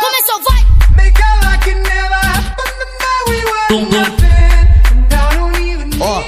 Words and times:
Começou, 0.00 0.42
vai! 0.44 0.66
Ó, 5.98 6.22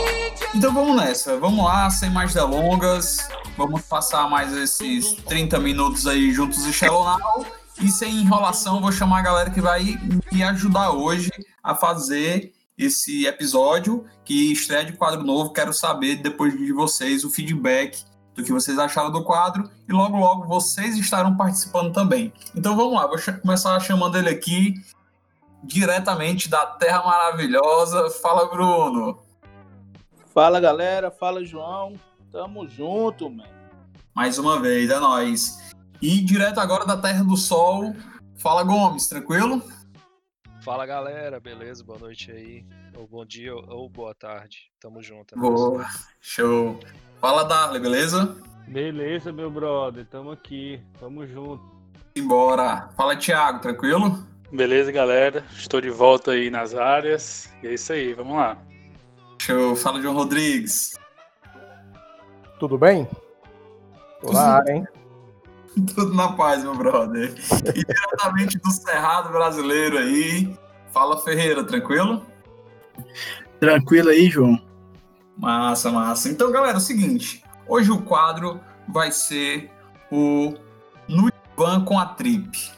então 0.54 0.72
vamos 0.72 0.96
nessa. 0.96 1.38
Vamos 1.38 1.62
lá, 1.62 1.90
sem 1.90 2.08
mais 2.08 2.32
delongas. 2.32 3.28
Vamos 3.56 3.82
passar 3.82 4.30
mais 4.30 4.52
esses 4.54 5.12
30 5.26 5.58
minutos 5.58 6.06
aí 6.06 6.32
juntos 6.32 6.65
de 6.65 6.72
Shallow 6.72 7.04
Now. 7.04 7.46
E 7.82 7.90
sem 7.90 8.14
enrolação, 8.16 8.80
vou 8.80 8.90
chamar 8.90 9.19
a 9.19 9.22
galera 9.22 9.50
que 9.50 9.60
vai 9.60 9.98
me 10.32 10.42
ajudar 10.42 10.92
hoje 10.92 11.30
a 11.62 11.74
fazer 11.74 12.54
esse 12.78 13.26
episódio 13.26 14.06
que 14.24 14.53
estreia 14.53 14.87
de 14.87 14.94
quadro 14.94 15.22
novo. 15.22 15.53
Quero 15.53 15.74
saber, 15.74 16.16
depois 16.16 16.56
de 16.56 16.73
vocês, 16.73 17.24
o 17.24 17.30
feedback 17.30 18.08
do 18.38 18.45
que 18.45 18.52
vocês 18.52 18.78
acharam 18.78 19.10
do 19.10 19.24
quadro 19.24 19.68
e 19.88 19.92
logo, 19.92 20.16
logo 20.16 20.46
vocês 20.46 20.96
estarão 20.96 21.37
participando 21.37 21.92
também. 21.92 22.32
Então 22.55 22.77
vamos 22.77 22.95
lá, 22.95 23.06
vou 23.06 23.19
começar 23.42 23.79
chamando 23.80 24.16
ele 24.16 24.29
aqui 24.29 24.74
diretamente 25.62 26.48
da 26.48 26.65
Terra 26.65 27.02
Maravilhosa. 27.05 28.09
Fala, 28.10 28.48
Bruno. 28.48 29.19
Fala, 30.32 30.60
galera. 30.60 31.10
Fala, 31.10 31.45
João. 31.45 31.95
Tamo 32.30 32.69
junto, 32.69 33.29
man. 33.29 33.45
Mais 34.15 34.38
uma 34.38 34.60
vez, 34.60 34.88
é 34.88 35.01
nóis. 35.01 35.74
E 36.01 36.20
direto 36.20 36.60
agora 36.60 36.87
da 36.87 36.96
Terra 36.96 37.24
do 37.24 37.37
Sol. 37.37 37.93
Fala, 38.37 38.62
Gomes, 38.62 39.09
tranquilo? 39.09 39.60
Fala, 40.62 40.87
galera. 40.87 41.41
Beleza? 41.41 41.82
Boa 41.82 41.98
noite 41.98 42.30
aí. 42.30 42.65
Ou 42.96 43.09
bom 43.09 43.24
dia 43.24 43.52
ou 43.55 43.88
boa 43.88 44.15
tarde. 44.15 44.70
Tamo 44.79 45.02
junto. 45.02 45.34
é 45.34 45.38
Boa, 45.38 45.87
show. 46.20 46.79
Fala, 47.21 47.45
Darley, 47.45 47.81
beleza? 47.81 48.37
Beleza, 48.69 49.33
meu 49.33 49.51
brother. 49.51 50.07
Tamo 50.07 50.31
aqui. 50.31 50.81
Tamo 51.01 51.27
junto. 51.27 51.63
Embora. 52.15 52.91
Fala, 52.97 53.17
Thiago, 53.17 53.59
tranquilo? 53.59 54.25
Beleza, 54.52 54.93
galera? 54.93 55.45
Estou 55.52 55.80
de 55.80 55.91
volta 55.91 56.30
aí 56.33 56.49
nas 56.49 56.75
áreas. 56.75 57.51
E 57.63 57.66
é 57.66 57.75
isso 57.75 57.93
aí, 57.93 58.15
vamos 58.15 58.37
lá. 58.37 58.57
Show. 59.41 59.75
Fala, 59.75 60.01
João 60.01 60.15
Rodrigues. 60.15 60.97
Tudo 62.60 62.79
bem? 62.79 63.09
Olá, 64.22 64.62
hein? 64.69 64.86
Tudo 65.94 66.14
na 66.14 66.32
paz, 66.32 66.62
meu 66.62 66.77
brother. 66.77 67.34
E 67.75 67.84
diretamente 67.84 68.58
do 68.58 68.70
Cerrado 68.70 69.30
brasileiro 69.30 69.98
aí. 69.98 70.56
Fala, 70.92 71.19
Ferreira, 71.19 71.64
tranquilo? 71.64 72.25
Tranquilo 73.60 74.08
aí, 74.08 74.28
João? 74.28 74.67
Massa, 75.39 75.92
massa. 75.92 76.28
Então, 76.28 76.50
galera, 76.50 76.75
é 76.75 76.78
o 76.78 76.81
seguinte. 76.81 77.44
Hoje 77.67 77.92
o 77.92 78.03
quadro 78.03 78.61
vai 78.89 79.12
ser 79.12 79.70
o 80.11 80.55
No 81.06 81.31
Van 81.56 81.84
com 81.84 81.97
a 81.97 82.06
Trip. 82.06 82.72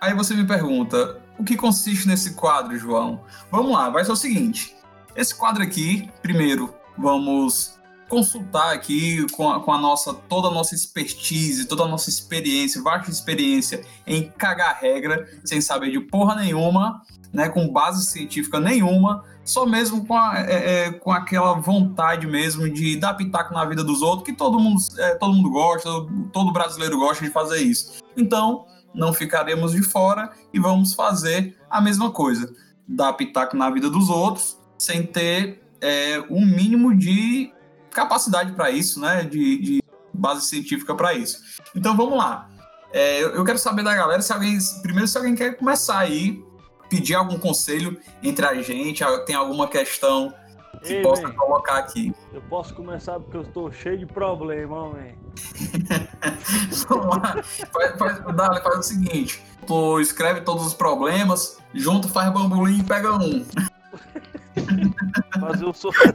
Aí 0.00 0.12
você 0.12 0.34
me 0.34 0.44
pergunta, 0.44 1.20
o 1.38 1.44
que 1.44 1.56
consiste 1.56 2.08
nesse 2.08 2.34
quadro, 2.34 2.76
João? 2.76 3.22
Vamos 3.52 3.72
lá, 3.72 3.88
vai 3.88 4.04
ser 4.04 4.10
o 4.10 4.16
seguinte. 4.16 4.76
Esse 5.14 5.32
quadro 5.32 5.62
aqui, 5.62 6.10
primeiro, 6.20 6.74
vamos 6.98 7.78
consultar 8.12 8.74
aqui 8.74 9.26
com 9.32 9.50
a, 9.50 9.60
com 9.60 9.72
a 9.72 9.78
nossa 9.78 10.12
toda 10.12 10.48
a 10.48 10.50
nossa 10.50 10.74
expertise, 10.74 11.64
toda 11.64 11.84
a 11.84 11.88
nossa 11.88 12.10
experiência, 12.10 12.82
vasta 12.82 13.10
experiência 13.10 13.82
em 14.06 14.30
cagar 14.30 14.78
regra, 14.78 15.26
sem 15.42 15.62
saber 15.62 15.90
de 15.90 15.98
porra 15.98 16.34
nenhuma, 16.34 17.00
né, 17.32 17.48
com 17.48 17.72
base 17.72 18.04
científica 18.04 18.60
nenhuma, 18.60 19.24
só 19.42 19.64
mesmo 19.64 20.04
com, 20.04 20.14
a, 20.14 20.34
é, 20.36 20.88
é, 20.88 20.92
com 20.92 21.10
aquela 21.10 21.54
vontade 21.54 22.26
mesmo 22.26 22.68
de 22.68 22.98
dar 22.98 23.14
pitaco 23.14 23.54
na 23.54 23.64
vida 23.64 23.82
dos 23.82 24.02
outros, 24.02 24.26
que 24.26 24.34
todo 24.34 24.60
mundo, 24.60 24.78
é, 24.98 25.14
todo 25.14 25.32
mundo 25.32 25.48
gosta, 25.48 25.88
todo 26.34 26.52
brasileiro 26.52 26.98
gosta 26.98 27.24
de 27.24 27.30
fazer 27.30 27.62
isso. 27.62 28.02
Então, 28.14 28.66
não 28.94 29.14
ficaremos 29.14 29.72
de 29.72 29.82
fora 29.82 30.30
e 30.52 30.60
vamos 30.60 30.92
fazer 30.92 31.56
a 31.70 31.80
mesma 31.80 32.10
coisa, 32.10 32.54
dar 32.86 33.14
pitaco 33.14 33.56
na 33.56 33.70
vida 33.70 33.88
dos 33.88 34.10
outros, 34.10 34.58
sem 34.76 35.02
ter 35.02 35.62
é, 35.80 36.22
um 36.28 36.44
mínimo 36.44 36.94
de 36.94 37.50
capacidade 37.92 38.52
para 38.52 38.70
isso, 38.70 39.00
né? 39.00 39.22
De, 39.24 39.58
de, 39.58 39.82
base 40.14 40.46
científica 40.46 40.94
para 40.94 41.14
isso. 41.14 41.40
Então 41.74 41.96
vamos 41.96 42.18
lá. 42.18 42.48
É, 42.92 43.22
eu 43.22 43.44
quero 43.44 43.58
saber 43.58 43.82
da 43.82 43.94
galera 43.94 44.20
se 44.20 44.32
alguém. 44.32 44.58
Primeiro, 44.82 45.08
se 45.08 45.16
alguém 45.16 45.34
quer 45.34 45.56
começar 45.56 45.98
aí, 45.98 46.44
pedir 46.88 47.14
algum 47.14 47.38
conselho 47.38 47.98
entre 48.22 48.44
a 48.44 48.60
gente, 48.60 49.02
tem 49.24 49.34
alguma 49.34 49.66
questão 49.66 50.32
que 50.82 50.94
Ei, 50.94 51.02
possa 51.02 51.22
man. 51.22 51.34
colocar 51.34 51.78
aqui. 51.78 52.14
Eu 52.32 52.42
posso 52.42 52.74
começar 52.74 53.18
porque 53.20 53.36
eu 53.36 53.42
estou 53.42 53.72
cheio 53.72 53.98
de 53.98 54.06
problema, 54.06 54.90
man. 54.90 55.12
Vamos 56.88 57.16
lá. 57.16 57.42
Faz, 57.72 57.98
faz, 57.98 58.36
Dale, 58.36 58.60
faz 58.60 58.78
o 58.78 58.82
seguinte: 58.82 59.42
tu 59.66 60.00
escreve 60.00 60.42
todos 60.42 60.66
os 60.66 60.74
problemas, 60.74 61.58
junto, 61.72 62.08
faz 62.08 62.32
bambolim 62.32 62.80
e 62.80 62.84
pega 62.84 63.14
um. 63.14 63.44
Fazer 65.46 65.66
um 65.66 65.72
sorteio, 65.72 66.14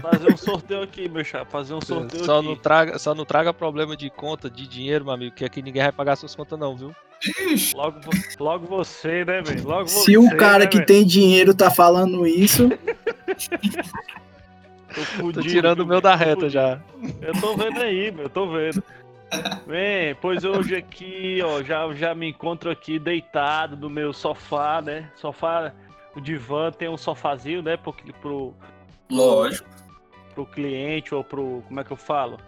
fazer 0.00 0.32
um 0.32 0.36
sorteio 0.36 0.82
aqui, 0.82 1.08
meu 1.08 1.24
chapa. 1.24 1.50
Fazer 1.50 1.74
um 1.74 1.80
sorteio 1.80 2.24
Só 2.24 2.38
aqui. 2.38 2.48
não, 2.48 2.56
traga, 2.56 2.98
só 2.98 3.14
não 3.14 3.24
traga 3.24 3.52
problema 3.52 3.96
de 3.96 4.10
conta, 4.10 4.50
de 4.50 4.66
dinheiro, 4.66 5.04
meu 5.04 5.14
amigo, 5.14 5.34
que 5.34 5.44
aqui 5.44 5.62
ninguém 5.62 5.82
vai 5.82 5.92
pagar 5.92 6.16
suas 6.16 6.34
contas, 6.34 6.58
não, 6.58 6.76
viu? 6.76 6.94
Logo, 7.74 8.00
logo 8.40 8.66
você, 8.66 9.24
né, 9.24 9.42
velho? 9.42 9.64
Logo 9.64 9.88
Se 9.88 9.88
você, 9.88 10.18
o 10.18 10.36
cara 10.36 10.64
né, 10.64 10.66
que 10.66 10.78
velho? 10.78 10.86
tem 10.86 11.06
dinheiro 11.06 11.54
tá 11.54 11.70
falando 11.70 12.26
isso, 12.26 12.68
Tô, 12.68 12.76
Tô 14.94 15.00
fudido, 15.04 15.42
tirando 15.42 15.80
o 15.80 15.86
meu 15.86 16.00
da 16.00 16.12
tô 16.12 16.18
reta 16.18 16.30
fudido. 16.34 16.50
já. 16.50 16.80
Eu 17.20 17.32
tô 17.40 17.56
vendo 17.56 17.80
aí, 17.80 18.10
meu, 18.10 18.24
eu 18.24 18.30
tô 18.30 18.50
vendo. 18.50 18.82
Bem, 19.66 20.14
pois 20.20 20.44
hoje 20.44 20.76
aqui, 20.76 21.40
ó, 21.42 21.62
já, 21.62 21.90
já 21.94 22.14
me 22.14 22.28
encontro 22.28 22.70
aqui 22.70 22.98
deitado 22.98 23.76
no 23.76 23.88
meu 23.88 24.12
sofá, 24.12 24.82
né? 24.82 25.08
Sofá, 25.16 25.72
o 26.14 26.20
divã 26.20 26.70
tem 26.70 26.88
um 26.88 26.96
sofazinho, 26.96 27.62
né? 27.62 27.76
Pro, 27.76 27.94
pro, 28.20 28.54
lógico. 29.10 29.68
pro 30.34 30.46
cliente 30.46 31.14
ou 31.14 31.22
pro. 31.22 31.62
Como 31.66 31.80
é 31.80 31.84
que 31.84 31.90
eu 31.90 31.96
falo? 31.96 32.38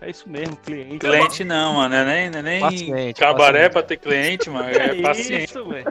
É 0.00 0.10
isso 0.10 0.28
mesmo, 0.28 0.56
cliente. 0.56 0.98
Cliente 0.98 1.44
não, 1.44 1.74
mano. 1.74 1.94
É 1.94 2.04
nem, 2.04 2.38
é 2.38 2.42
nem 2.42 2.60
Paciente, 2.60 3.18
cabaré 3.20 3.68
paciente. 3.68 3.72
pra 3.72 3.82
ter 3.82 3.96
cliente, 3.96 4.50
mano. 4.50 4.68
É 4.68 5.00
paciente. 5.02 5.44
Isso, 5.44 5.64
velho. 5.68 5.86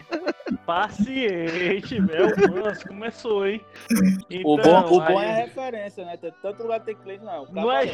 Paciente, 0.65 1.99
velho. 1.99 2.53
Nossa, 2.63 2.87
começou, 2.87 3.47
hein? 3.47 3.61
o 4.45 4.57
bom, 4.57 4.79
o 4.85 4.99
bom 5.01 5.17
aí- 5.19 5.25
é 5.25 5.31
a 5.31 5.35
referência, 5.45 6.05
né? 6.05 6.17
Tanto 6.41 6.61
lugar 6.63 6.79
que 6.81 6.87
tem 6.87 6.95
cliente, 6.95 7.23
não. 7.25 7.45
Não 7.51 7.71
é- 7.71 7.85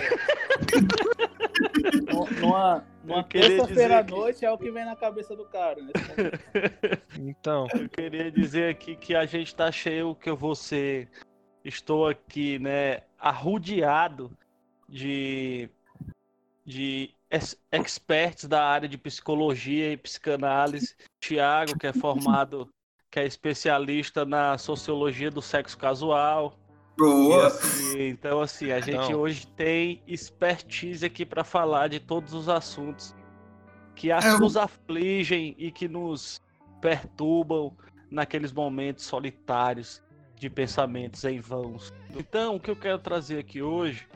Numa- 2.41 2.85
Numa, 3.03 3.23
terça-feira 3.23 3.99
à 3.99 4.03
que- 4.03 4.11
noite 4.11 4.45
é 4.45 4.51
o 4.51 4.57
que 4.57 4.69
vem 4.71 4.85
na 4.85 4.95
cabeça 4.95 5.35
do 5.35 5.45
cara. 5.45 5.81
Né? 5.81 5.91
Então, 7.17 7.67
Eu 7.73 7.89
queria 7.89 8.31
dizer 8.31 8.69
aqui 8.69 8.95
que 8.95 9.15
a 9.15 9.25
gente 9.25 9.55
tá 9.55 9.71
cheio, 9.71 10.15
que 10.15 10.29
eu 10.29 10.35
vou 10.35 10.55
ser. 10.55 11.09
Estou 11.63 12.07
aqui, 12.07 12.57
né, 12.59 13.01
arrodeado 13.19 14.31
de, 14.87 15.69
de 16.69 17.09
ex- 17.31 17.59
experts 17.71 18.45
da 18.45 18.63
área 18.63 18.87
de 18.87 18.95
psicologia 18.97 19.91
e 19.91 19.97
psicanálise. 19.97 20.95
Tiago, 21.19 21.77
que 21.79 21.87
é 21.87 21.91
formado, 21.93 22.69
que 23.11 23.19
é 23.19 23.25
especialista 23.25 24.23
na 24.23 24.55
sociologia 24.57 25.31
do 25.31 25.41
sexo 25.41 25.75
casual. 25.75 26.59
E, 26.95 27.01
Boa. 27.01 27.47
assim, 27.47 28.07
então, 28.09 28.39
assim, 28.39 28.71
a 28.71 28.79
gente 28.79 29.11
Não. 29.11 29.19
hoje 29.21 29.47
tem 29.47 30.03
expertise 30.05 31.03
aqui 31.05 31.25
para 31.25 31.43
falar 31.43 31.87
de 31.87 31.99
todos 31.99 32.33
os 32.35 32.47
assuntos 32.47 33.15
que 33.95 34.11
as- 34.11 34.25
É, 34.25 34.31
eu- 34.33 34.39
nos 34.39 34.55
afligem 34.55 35.55
e 35.57 35.71
que 35.71 35.87
nos 35.87 36.39
perturbam 36.79 37.75
naqueles 38.11 38.51
momentos 38.51 39.05
solitários 39.05 40.01
de 40.35 40.49
pensamentos 40.49 41.23
em 41.25 41.39
vãos. 41.39 41.91
Então, 42.15 42.55
o 42.55 42.59
que 42.59 42.69
eu 42.69 42.75
quero 42.75 42.99
trazer 42.99 43.39
aqui 43.39 43.61
hoje 43.61 44.07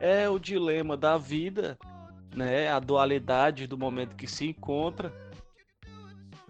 é 0.00 0.28
o 0.28 0.38
dilema 0.38 0.96
da 0.96 1.16
vida, 1.16 1.78
né, 2.34 2.68
a 2.68 2.78
dualidade 2.78 3.66
do 3.66 3.76
momento 3.76 4.16
que 4.16 4.26
se 4.26 4.46
encontra, 4.46 5.12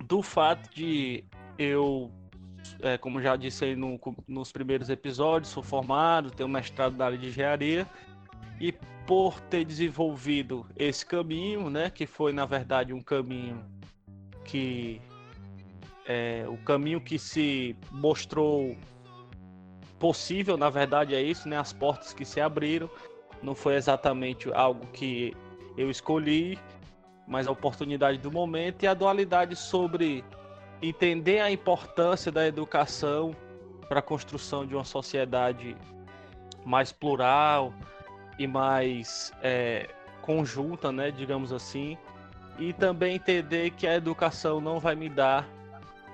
do 0.05 0.23
fato 0.23 0.69
de 0.75 1.25
eu 1.59 2.11
é, 2.81 2.99
como 2.99 3.21
já 3.21 3.35
disse 3.35 3.65
aí 3.65 3.77
no- 3.77 3.99
nos 4.27 4.53
primeiros 4.53 4.89
episódios, 4.91 5.51
sou 5.51 5.63
formado, 5.63 6.31
tenho 6.31 6.49
mestrado 6.49 6.97
na 6.97 7.07
área 7.07 7.19
de 7.19 7.29
engenharia. 7.29 7.87
E 8.61 8.73
por 9.07 9.41
ter 9.41 9.65
desenvolvido 9.65 10.67
esse 10.77 11.05
caminho, 11.05 11.71
né, 11.71 11.91
que 11.91 12.07
foi 12.07 12.33
na 12.33 12.45
verdade 12.45 12.93
um 12.93 13.03
caminho 13.03 13.65
que 14.45 15.01
é, 16.07 16.45
o 16.49 16.57
caminho 16.59 17.01
que 17.01 17.19
se 17.19 17.77
mostrou 17.91 18.77
possível, 19.99 20.57
na 20.57 20.71
verdade 20.71 21.15
é 21.15 21.23
isso, 21.23 21.49
né, 21.49 21.57
as 21.57 21.73
portas 21.73 22.13
que 22.13 22.25
se 22.25 22.41
abriram, 22.41 22.89
não 23.43 23.55
foi 23.55 23.75
exatamente 23.75 24.53
algo 24.53 24.87
que 24.93 25.37
eu 25.77 25.91
escolhi, 25.91 26.59
mas 27.27 27.47
a 27.47 27.53
oportunidade 27.53 28.19
do 28.19 28.31
momento 28.31 28.83
e 28.83 28.87
a 28.87 28.95
dualidade 28.95 29.55
sobre 29.55 30.25
entender 30.81 31.41
a 31.41 31.51
importância 31.51 32.33
da 32.33 32.47
educação 32.47 33.35
para 33.89 34.01
a 34.01 34.03
construção 34.03 34.67
de 34.67 34.75
uma 34.75 34.85
sociedade 34.85 35.77
mais 36.65 36.93
plural 36.93 37.73
e 38.39 38.47
mais 38.47 39.33
é, 39.43 39.89
conjunta, 40.23 40.93
né, 40.93 41.11
digamos 41.11 41.53
assim, 41.53 41.97
e 42.59 42.73
também 42.73 43.17
entender 43.17 43.71
que 43.71 43.87
a 43.87 43.95
educação 43.95 44.61
não 44.61 44.79
vai 44.79 44.95
me 44.95 45.09
dar 45.09 45.49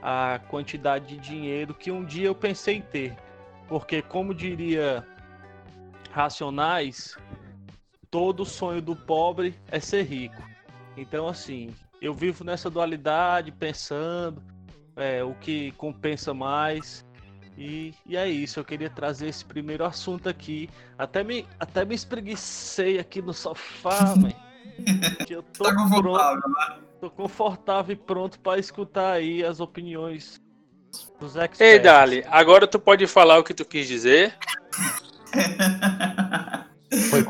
a 0.03 0.39
quantidade 0.49 1.07
de 1.07 1.17
dinheiro 1.17 1.73
que 1.73 1.91
um 1.91 2.05
dia 2.05 2.27
eu 2.27 2.35
pensei 2.35 2.77
em 2.77 2.83
ter. 2.83 3.17
Porque, 3.67 4.03
como 4.03 4.35
diria 4.35 5.07
Racionais, 6.15 7.17
todo 8.09 8.45
sonho 8.45 8.81
do 8.81 8.95
pobre 8.95 9.59
é 9.67 9.81
ser 9.81 10.05
rico. 10.05 10.41
Então, 10.97 11.27
assim, 11.27 11.75
eu 12.01 12.15
vivo 12.15 12.45
nessa 12.45 12.71
dualidade, 12.71 13.51
pensando 13.51 14.41
é, 14.95 15.25
o 15.25 15.35
que 15.35 15.73
compensa 15.73 16.33
mais. 16.33 17.05
E, 17.59 17.93
e 18.07 18.17
é 18.17 18.29
isso, 18.29 18.61
eu 18.61 18.65
queria 18.65 18.89
trazer 18.89 19.27
esse 19.27 19.45
primeiro 19.45 19.85
assunto 19.85 20.29
aqui. 20.29 20.71
Até 20.97 21.25
me, 21.25 21.49
até 21.59 21.85
me 21.85 21.97
espreguicei 21.97 23.01
aqui 23.01 23.21
no 23.21 23.35
sofá, 23.35 24.15
mãe. 24.15 24.37
Que 25.27 25.35
eu 25.35 25.43
tô 25.43 25.65
Tá 25.65 25.75
confortável, 25.75 26.41
pronto, 26.41 26.49
né? 26.49 26.79
tô 27.01 27.11
confortável 27.11 27.93
e 27.93 27.97
pronto 27.97 28.39
para 28.39 28.61
escutar 28.61 29.15
aí 29.15 29.45
as 29.45 29.59
opiniões 29.59 30.41
dos 31.19 31.35
experts. 31.35 31.61
Ei, 31.61 31.81
Dali, 31.81 32.25
agora 32.29 32.69
tu 32.69 32.79
pode 32.79 33.05
falar 33.09 33.41
o 33.41 33.43
que 33.43 33.53
tu 33.53 33.65
quis 33.65 33.89
dizer? 33.89 34.37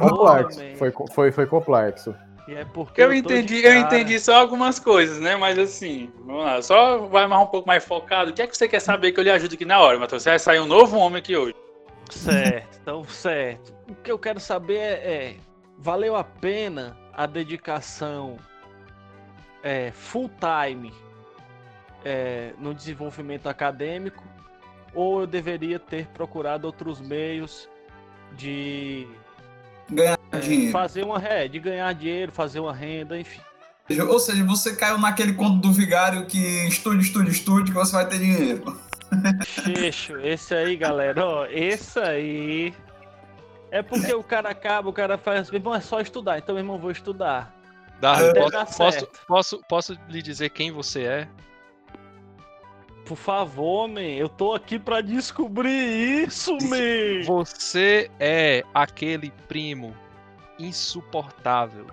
Foi 0.09 0.17
complexo. 0.17 0.61
Foi, 0.77 0.93
foi, 1.09 1.33
foi 1.33 1.47
complexo. 1.47 2.15
E 2.47 2.55
é 2.55 2.65
porque 2.65 3.01
Eu 3.01 3.11
de 3.11 3.19
entendi, 3.19 3.65
eu 3.65 3.75
entendi 3.75 4.21
só 4.21 4.35
algumas 4.35 4.79
coisas, 4.79 5.19
né? 5.19 5.35
Mas 5.35 5.59
assim, 5.59 6.13
vamos 6.25 6.45
lá, 6.45 6.61
só 6.61 6.99
vai 7.07 7.27
mais 7.27 7.43
um 7.43 7.47
pouco 7.47 7.67
mais 7.67 7.85
focado. 7.85 8.31
O 8.31 8.35
que 8.35 8.43
é 8.43 8.47
que 8.47 8.57
você 8.57 8.69
quer 8.69 8.81
saber 8.81 9.13
que 9.13 9.21
eu 9.21 9.25
lhe 9.25 9.31
ajude 9.31 9.55
aqui 9.55 9.65
na 9.65 9.81
hora, 9.81 9.99
Matheus? 9.99 10.23
Você 10.23 10.31
vai 10.31 10.39
sair 10.39 10.61
um 10.61 10.67
novo 10.67 10.99
homem 10.99 11.21
aqui 11.21 11.37
hoje. 11.37 11.55
Certo, 12.11 12.79
então 12.83 13.05
certo. 13.05 13.73
O 13.89 13.95
que 13.95 14.13
eu 14.13 14.19
quero 14.19 14.39
saber 14.39 14.77
é, 14.77 14.93
é, 14.93 15.37
valeu 15.79 16.17
a 16.17 16.25
pena 16.25 16.97
a 17.15 17.25
dedicação 17.27 18.37
é, 19.63 19.91
full 19.93 20.31
time 20.39 20.93
é, 22.05 22.53
no 22.59 22.75
desenvolvimento 22.75 23.49
acadêmico 23.49 24.23
ou 24.95 25.23
eu 25.23 25.27
deveria 25.27 25.79
ter 25.79 26.07
procurado 26.09 26.67
outros 26.67 27.01
meios 27.01 27.69
de 28.33 29.09
Ganhar 29.91 30.19
é, 30.33 30.39
dinheiro. 30.39 30.73
fazer 30.73 31.05
uma 31.05 31.23
é, 31.23 31.49
de 31.49 31.59
ganhar 31.59 31.93
dinheiro, 31.95 32.33
fazer 32.33 32.61
uma 32.61 32.73
renda, 32.73 33.19
enfim. 33.19 33.41
Ou 34.09 34.19
seja, 34.19 34.43
você 34.45 34.75
caiu 34.75 34.97
naquele 34.97 35.35
conto 35.35 35.61
do 35.61 35.73
vigário 35.73 36.27
que 36.27 36.39
estude, 36.67 37.03
estude, 37.03 37.31
estude, 37.31 37.71
que 37.71 37.77
você 37.77 37.93
vai 37.93 38.09
ter 38.09 38.19
dinheiro. 38.19 38.79
Xixo, 39.45 40.17
esse 40.19 40.55
aí, 40.55 40.77
galera, 40.77 41.25
ó, 41.25 41.47
esse 41.47 41.99
aí. 41.99 42.75
É 43.71 43.83
porque 43.83 44.15
o 44.15 44.23
cara 44.23 44.49
acaba, 44.51 44.89
o 44.89 44.93
cara 44.93 45.19
faz, 45.19 45.51
meu 45.51 45.59
irmão, 45.59 45.75
é 45.75 45.81
só 45.81 46.01
estudar, 46.01 46.39
então, 46.39 46.55
meu 46.55 46.63
irmão, 46.63 46.79
vou 46.79 46.91
estudar. 46.91 47.53
Até 48.01 48.35
posso, 48.35 48.51
dar 48.51 48.67
posso, 48.67 48.77
certo. 48.77 49.21
posso, 49.27 49.63
posso 49.69 49.99
lhe 50.09 50.23
dizer 50.23 50.51
quem 50.51 50.71
você 50.71 51.03
é? 51.03 51.29
Por 53.05 53.17
favor, 53.17 53.87
man, 53.87 54.01
eu 54.01 54.29
tô 54.29 54.55
aqui 54.55 54.79
pra 54.79 55.01
descobrir 55.01 56.25
isso, 56.27 56.53
man. 56.57 57.23
Você 57.27 58.11
é 58.19 58.65
aquele 58.73 59.31
primo 59.47 59.95
insuportável 60.59 61.87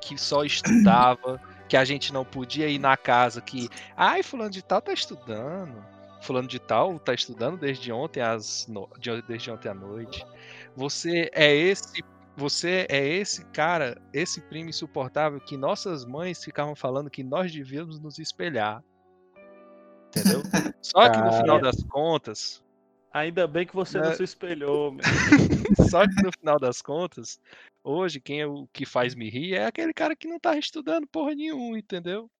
que 0.00 0.18
só 0.18 0.42
estudava, 0.44 1.40
que 1.68 1.76
a 1.76 1.84
gente 1.84 2.12
não 2.12 2.24
podia 2.24 2.68
ir 2.68 2.78
na 2.78 2.96
casa, 2.96 3.40
que, 3.40 3.68
ai, 3.96 4.22
fulano 4.22 4.50
de 4.50 4.62
tal 4.62 4.82
tá 4.82 4.92
estudando. 4.92 5.84
Fulano 6.22 6.48
de 6.48 6.58
tal 6.58 6.98
tá 6.98 7.14
estudando 7.14 7.56
desde 7.56 7.90
ontem 7.92 8.20
às 8.20 8.66
no... 8.66 8.88
de- 8.98 9.22
desde 9.22 9.50
ontem 9.50 9.68
à 9.68 9.74
noite. 9.74 10.26
Você 10.76 11.30
é 11.32 11.54
esse 11.54 12.02
você 12.36 12.86
é 12.88 13.06
esse 13.06 13.44
cara, 13.46 14.00
esse 14.14 14.40
primo 14.40 14.70
insuportável 14.70 15.38
que 15.40 15.56
nossas 15.58 16.06
mães 16.06 16.42
ficavam 16.42 16.74
falando 16.74 17.10
que 17.10 17.22
nós 17.22 17.52
devíamos 17.52 18.00
nos 18.00 18.18
espelhar. 18.18 18.82
Entendeu? 20.10 20.42
Só 20.82 21.08
que 21.08 21.18
no 21.18 21.32
final 21.32 21.60
das 21.60 21.82
contas, 21.84 22.62
Ainda 23.12 23.46
bem 23.48 23.66
que 23.66 23.74
você 23.74 23.98
não 23.98 24.10
É. 24.10 24.14
se 24.14 24.22
espelhou. 24.22 24.96
Só 25.90 26.06
que 26.06 26.22
no 26.22 26.30
final 26.38 26.60
das 26.60 26.80
contas, 26.80 27.40
hoje 27.82 28.20
quem 28.20 28.40
é 28.40 28.46
o 28.46 28.68
que 28.72 28.86
faz 28.86 29.16
me 29.16 29.28
rir 29.28 29.54
é 29.54 29.66
aquele 29.66 29.92
cara 29.92 30.14
que 30.14 30.28
não 30.28 30.38
tá 30.38 30.56
estudando 30.56 31.08
porra 31.08 31.34
nenhuma, 31.34 31.76
entendeu? 31.76 32.30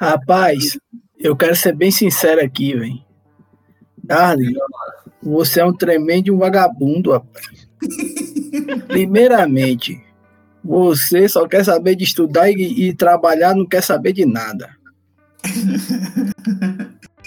Rapaz, 0.00 0.78
eu 1.18 1.36
quero 1.36 1.54
ser 1.54 1.74
bem 1.74 1.90
sincero 1.90 2.42
aqui, 2.42 2.74
velho. 2.74 3.04
Darley, 4.02 4.54
você 5.22 5.60
é 5.60 5.66
um 5.66 5.76
tremendo 5.76 6.34
um 6.34 6.38
vagabundo, 6.38 7.12
rapaz. 7.12 7.68
Primeiramente, 8.88 10.02
você 10.64 11.28
só 11.28 11.46
quer 11.46 11.62
saber 11.62 11.94
de 11.94 12.04
estudar 12.04 12.48
e, 12.50 12.88
e 12.88 12.94
trabalhar, 12.94 13.54
não 13.54 13.66
quer 13.66 13.82
saber 13.82 14.14
de 14.14 14.24
nada. 14.24 14.77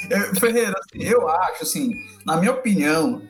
Eu- 0.09 0.35
Ferreira, 0.39 0.73
assim, 0.79 1.03
eu 1.03 1.27
acho, 1.27 1.63
assim, 1.63 1.93
na 2.25 2.37
minha 2.37 2.51
opinião, 2.51 3.21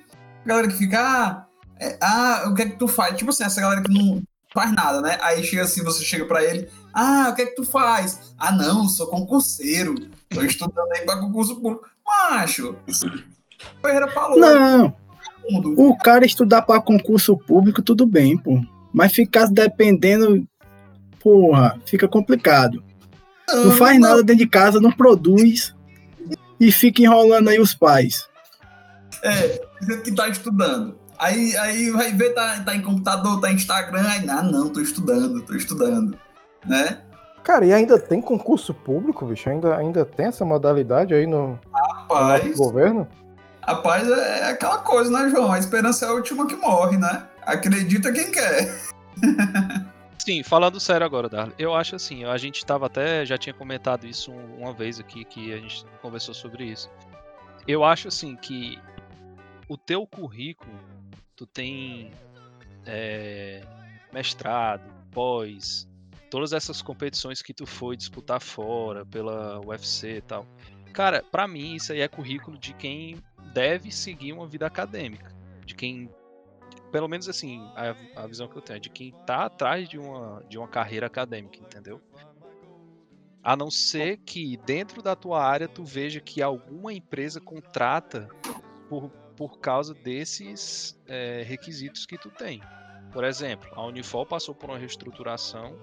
a 0.44 0.48
galera 0.48 0.68
que 0.68 0.76
fica, 0.78 1.00
ah, 1.00 1.46
é, 1.80 1.98
ah, 2.02 2.46
o 2.48 2.54
que 2.54 2.62
é 2.64 2.70
que 2.70 2.78
tu 2.78 2.88
faz? 2.88 3.18
Tipo 3.18 3.30
assim, 3.32 3.44
essa 3.44 3.62
galera 3.62 3.82
que 3.82 3.92
não 3.92 4.22
faz 4.54 4.72
nada, 4.74 5.02
né? 5.02 5.18
Aí 5.22 5.44
chega 5.44 5.64
assim, 5.64 5.84
você 5.84 6.04
chega 6.04 6.26
pra 6.26 6.44
ele, 6.44 6.68
ah, 6.94 7.30
o 7.32 7.36
que 7.36 7.42
é 7.44 7.46
que 7.46 7.56
tu 7.56 7.64
faz? 7.64 8.34
Ah, 8.38 8.52
não, 8.52 8.88
sou 8.88 9.08
concurseiro, 9.08 9.96
tô 10.30 10.42
estudando 10.42 10.92
aí 10.94 11.02
pra 11.06 11.18
concurso 11.20 11.56
público. 11.56 11.86
Macho, 12.06 12.76
o 12.88 13.82
Ferreira 13.82 14.08
falou, 14.12 14.40
Não, 14.40 14.94
o 15.78 15.96
cara 15.98 16.26
estudar 16.26 16.62
para 16.64 16.82
concurso 16.82 17.38
público, 17.38 17.82
tudo 17.82 18.06
bem, 18.06 18.38
pô. 18.38 18.62
Mas 18.94 19.14
ficar 19.14 19.46
dependendo, 19.48 20.46
porra, 21.20 21.80
fica 21.86 22.08
complicado. 22.08 22.84
Não 23.56 23.72
faz 23.72 24.00
nada 24.00 24.24
dentro 24.24 24.44
de 24.44 24.50
casa, 24.50 24.80
não 24.80 24.92
produz 24.92 25.76
e 26.60 26.72
fica 26.72 27.02
enrolando 27.02 27.50
aí 27.50 27.60
os 27.60 27.74
pais. 27.74 28.28
É, 29.24 29.62
dizendo 29.80 30.02
que 30.04 30.12
tá 30.12 30.28
estudando. 30.28 30.98
Aí, 31.18 31.56
aí 31.58 31.92
vai 31.92 32.12
ver, 32.12 32.34
tá, 32.34 32.60
tá 32.62 32.76
em 32.76 32.82
computador, 32.82 33.40
tá 33.40 33.52
em 33.52 33.56
Instagram, 33.56 34.08
aí, 34.08 34.28
ah, 34.28 34.42
não, 34.42 34.70
tô 34.70 34.80
estudando, 34.80 35.42
tô 35.44 35.54
estudando, 35.54 36.18
né? 36.66 37.00
Cara, 37.44 37.66
e 37.66 37.74
ainda 37.74 38.00
tem 38.00 38.22
concurso 38.22 38.74
público, 38.74 39.26
bicho? 39.26 39.50
Ainda, 39.50 39.78
ainda 39.78 40.06
tem 40.06 40.28
essa 40.28 40.46
modalidade 40.46 41.14
aí 41.14 41.28
no, 41.28 41.50
no 41.50 41.60
Rapaz, 41.72 42.46
nosso 42.46 42.58
governo? 42.58 43.08
rapaz, 43.62 44.10
é 44.10 44.50
aquela 44.50 44.80
coisa, 44.80 45.12
né, 45.12 45.30
João? 45.30 45.52
A 45.52 45.60
esperança 45.60 46.06
é 46.06 46.10
a 46.10 46.14
última 46.14 46.48
que 46.48 46.56
morre, 46.56 46.98
né? 46.98 47.24
Acredita 47.46 48.12
quem 48.12 48.32
quer. 48.32 48.76
Sim, 50.24 50.44
falando 50.44 50.80
sério 50.80 51.04
agora, 51.04 51.28
Darley, 51.28 51.56
eu 51.58 51.74
acho 51.74 51.96
assim, 51.96 52.24
a 52.26 52.38
gente 52.38 52.64
tava 52.64 52.86
até, 52.86 53.26
já 53.26 53.40
tinha 53.40 53.56
comentado 53.56 54.06
isso 54.06 54.32
um- 54.32 54.58
uma 54.62 54.72
vez 54.72 55.00
aqui, 55.00 55.26
que 55.26 55.52
a 55.52 55.58
gente 55.58 55.84
conversou 56.00 56.36
sobre 56.36 56.64
isso. 56.66 56.92
Eu 57.68 57.84
acho 57.84 58.08
assim 58.08 58.36
que 58.36 58.78
o 59.68 59.76
teu 59.76 60.06
currículo, 60.06 60.72
tu 61.36 61.48
tem 61.48 62.12
é, 62.86 63.64
mestrado, 64.14 64.84
pós, 65.12 65.88
todas 66.30 66.54
essas 66.54 66.84
competições 66.84 67.42
que 67.42 67.52
tu 67.52 67.66
foi 67.66 67.98
disputar 67.98 68.40
fora, 68.40 69.04
pela 69.04 69.60
UFC 69.66 70.18
e 70.18 70.22
tal. 70.22 70.46
Cara, 70.94 71.24
pra 71.32 71.48
mim 71.48 71.76
isso 71.76 71.94
aí 71.94 72.02
é 72.02 72.08
currículo 72.08 72.60
de 72.60 72.74
quem 72.74 73.18
deve 73.54 73.92
seguir 73.92 74.34
uma 74.34 74.46
vida 74.46 74.68
acadêmica, 74.68 75.34
de 75.66 75.74
quem 75.74 76.12
pelo 76.92 77.08
menos 77.08 77.28
assim, 77.30 77.66
a, 77.76 78.24
a 78.24 78.28
visão 78.28 78.48
que 78.48 78.56
eu 78.56 78.62
tenho 78.62 78.78
é 78.78 78.80
de 78.80 78.90
quem 78.90 79.14
tá 79.26 79.46
atrás 79.46 79.88
de 79.88 79.98
uma, 79.98 80.44
de 80.48 80.58
uma 80.58 80.68
carreira 80.68 81.08
acadêmica, 81.08 81.58
entendeu? 81.60 82.02
A 83.44 83.56
não 83.56 83.72
ser 83.72 84.18
que 84.18 84.58
dentro 84.58 85.02
da 85.02 85.16
tua 85.16 85.44
área 85.44 85.68
tu 85.68 85.84
veja 85.84 86.20
que 86.20 86.42
alguma 86.42 86.94
empresa 86.94 87.42
contrata 87.42 88.30
por, 88.88 89.10
por 89.36 89.60
causa 89.60 89.94
desses 89.94 91.00
é, 91.08 91.44
requisitos 91.44 92.06
que 92.06 92.18
tu 92.18 92.30
tem. 92.30 92.62
Por 93.12 93.24
exemplo, 93.24 93.70
a 93.74 93.84
Unifol 93.86 94.26
passou 94.26 94.54
por 94.54 94.70
uma 94.70 94.78
reestruturação 94.78 95.76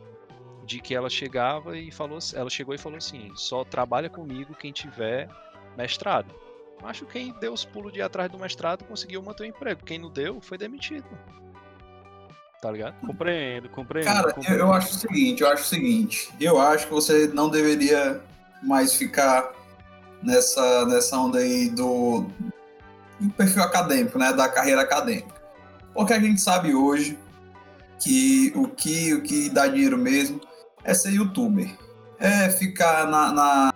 de 0.64 0.80
que 0.80 0.94
ela 0.94 1.10
chegava 1.10 1.76
e 1.76 1.90
falou, 1.90 2.18
ela 2.34 2.50
chegou 2.50 2.74
e 2.74 2.78
falou 2.78 2.98
assim, 2.98 3.32
só 3.34 3.64
trabalha 3.64 4.08
comigo 4.08 4.54
quem 4.54 4.70
tiver 4.70 5.28
mestrado. 5.76 6.32
Acho 6.82 7.04
que 7.06 7.12
quem 7.12 7.35
deu 7.40 7.52
os 7.52 7.64
pulos 7.64 7.92
de 7.92 7.99
ir 7.99 8.02
atrás 8.02 8.30
do 8.30 8.38
mestrado 8.38 8.85
conseguiu 8.85 9.23
manter 9.23 9.44
o 9.44 9.47
emprego. 9.47 9.85
Quem 9.85 9.99
não 9.99 10.11
deu 10.11 10.40
foi 10.40 10.56
demitido. 10.56 11.06
Tá 12.61 12.70
ligado? 12.70 12.94
Compreendo, 13.06 13.68
compreendo. 13.68 14.06
Cara, 14.06 14.28
eu, 14.28 14.35
compreendo. 14.35 14.61
eu 14.61 14.73
acho 14.73 14.90
o 14.90 14.99
seguinte, 14.99 15.42
eu 15.42 15.49
acho 15.49 15.62
o 15.62 15.66
seguinte, 15.66 16.30
eu 16.40 16.61
acho 16.61 16.87
que 16.87 16.92
você 16.92 17.28
não 17.28 17.49
deveria 17.49 18.20
mais 18.62 18.94
ficar 18.94 19.52
nessa, 20.23 20.85
nessa 20.87 21.16
onda 21.16 21.38
aí 21.38 21.70
do, 21.70 22.26
do 23.20 23.30
perfil 23.30 23.62
acadêmico, 23.62 24.18
né? 24.18 24.32
Da 24.32 24.49
carreira 24.49 24.82
acadêmica. 24.82 25.35
Porque 25.94 26.12
a 26.12 26.20
gente 26.20 26.40
sabe 26.40 26.75
hoje 26.75 27.18
que 28.00 28.52
o 28.54 28.68
que, 28.68 29.14
o 29.14 29.23
que 29.23 29.49
dá 29.50 29.66
dinheiro 29.66 29.99
mesmo 29.99 30.40
é 30.85 30.94
ser 30.94 31.12
youtuber. 31.12 31.70
É 32.18 32.50
ficar 32.50 33.06
na, 33.06 33.32
na 33.32 33.75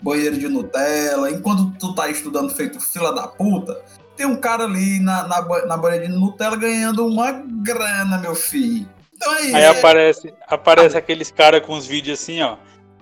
banheira 0.00 0.36
de 0.36 0.48
Nutella, 0.48 1.30
enquanto 1.30 1.72
tu 1.78 1.94
tá 1.94 2.08
estudando 2.08 2.50
feito 2.50 2.80
fila 2.80 3.14
da 3.14 3.26
puta, 3.26 3.80
tem 4.16 4.26
um 4.26 4.36
cara 4.36 4.64
ali 4.64 5.00
na, 5.00 5.26
na, 5.26 5.66
na 5.66 5.76
banheira 5.76 6.06
de 6.06 6.12
Nutella 6.12 6.56
ganhando 6.56 7.06
uma 7.06 7.32
grana, 7.32 8.18
meu 8.18 8.34
filho. 8.34 8.88
Então 9.14 9.34
é 9.34 9.40
isso. 9.42 9.56
Aí 9.56 9.66
aparece, 9.66 10.34
aparece 10.46 10.96
aqueles 10.96 11.30
caras 11.30 11.64
com 11.64 11.74
os 11.74 11.86
vídeos 11.86 12.20
assim, 12.20 12.40
ó. 12.42 12.56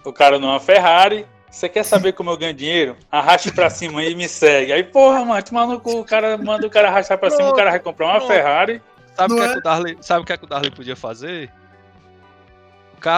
O 0.05 0.13
cara 0.13 0.39
numa 0.39 0.61
Ferrari. 0.61 1.27
Você 1.51 1.71
quer 1.71 1.85
saber 1.85 2.13
como 2.13 2.29
eu 2.31 2.37
ganho 2.37 2.53
dinheiro? 2.53 2.97
Arraste 3.11 3.51
pra 3.51 3.71
cima 3.71 4.01
aí 4.01 4.13
e 4.13 4.15
me 4.15 4.29
segue. 4.29 4.73
Aí, 4.73 4.85
porra, 4.85 5.25
mano, 5.25 5.41
te 5.41 5.55
maluco, 5.55 5.91
o 5.91 6.05
cara 6.05 6.37
manda 6.37 6.67
o 6.67 6.71
cara 6.71 6.89
arrastar 6.89 7.17
pra 7.17 7.31
cima, 7.31 7.49
o 7.49 7.55
cara 7.55 7.71
vai 7.71 7.81
comprar 7.81 8.09
uma. 8.09 8.27
Ferrari. 8.27 8.83
Sabe 9.15 9.33
o 9.33 9.37
que, 9.37 9.43
é 9.43 9.47
é? 9.47 9.53
que 9.53 9.59
o 9.59 9.63
Darley, 9.63 9.97
sabe 10.03 10.23
o 10.23 10.25
que 10.27 10.33
é 10.35 10.37
que 10.37 10.45
o 10.45 10.49
Darley 10.49 10.71
podia 10.71 10.95
fazer? 10.95 11.51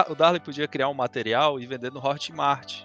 O 0.07 0.15
Darley 0.15 0.39
podia 0.39 0.67
criar 0.67 0.87
um 0.87 0.93
material 0.93 1.59
e 1.59 1.65
vender 1.65 1.91
no 1.91 1.99
Hotmart. 1.99 2.83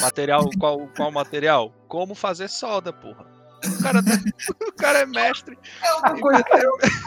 Material, 0.00 0.48
qual, 0.58 0.88
qual 0.96 1.10
material? 1.12 1.72
Como 1.88 2.14
fazer 2.14 2.48
soda, 2.48 2.92
porra. 2.92 3.26
O 3.66 3.82
cara, 3.82 4.00
o 4.68 4.72
cara 4.72 4.98
é 5.00 5.06
mestre. 5.06 5.58
outra 5.96 6.20
coisa. 6.20 6.44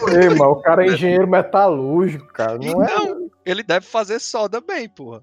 Ei, 0.22 0.30
mano, 0.30 0.52
o 0.52 0.62
cara 0.62 0.84
é 0.86 0.88
engenheiro 0.88 1.28
metalúrgico, 1.28 2.26
cara. 2.34 2.58
Não 2.58 2.84
é. 2.84 2.94
Então, 2.94 3.30
ele 3.46 3.64
deve 3.64 3.86
fazer 3.86 4.20
soda 4.20 4.60
bem, 4.62 4.90
porra. 4.90 5.22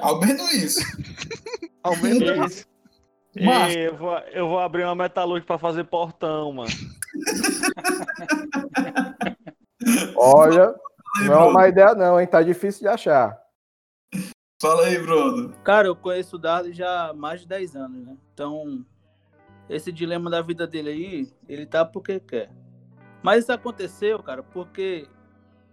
Ao 0.00 0.20
menos 0.20 0.52
isso. 0.52 0.80
Ao 1.82 1.96
menos 1.96 2.52
Isso. 2.52 2.66
Mas- 3.40 3.74
Ei, 3.74 3.88
eu, 3.88 3.96
vou, 3.96 4.18
eu 4.32 4.48
vou 4.48 4.58
abrir 4.58 4.84
uma 4.84 4.94
metalúrgica 4.94 5.46
pra 5.46 5.58
fazer 5.58 5.84
portão, 5.84 6.52
mano. 6.52 6.70
Olha, 10.16 10.74
não 11.24 11.32
é 11.34 11.44
uma 11.44 11.68
ideia, 11.68 11.94
não, 11.94 12.20
hein? 12.20 12.26
Tá 12.26 12.42
difícil 12.42 12.82
de 12.82 12.88
achar. 12.88 13.37
Fala 14.60 14.86
aí, 14.86 14.98
Bruno. 14.98 15.54
Cara, 15.62 15.86
eu 15.86 15.94
conheço 15.94 16.34
o 16.34 16.38
Darley 16.38 16.72
já 16.72 17.10
há 17.10 17.14
mais 17.14 17.42
de 17.42 17.46
10 17.46 17.76
anos, 17.76 18.04
né? 18.04 18.16
Então, 18.34 18.84
esse 19.70 19.92
dilema 19.92 20.28
da 20.28 20.42
vida 20.42 20.66
dele 20.66 20.90
aí, 20.90 21.32
ele 21.48 21.64
tá 21.64 21.84
porque 21.84 22.18
quer. 22.18 22.50
Mas 23.22 23.44
isso 23.44 23.52
aconteceu, 23.52 24.20
cara, 24.20 24.42
porque 24.42 25.06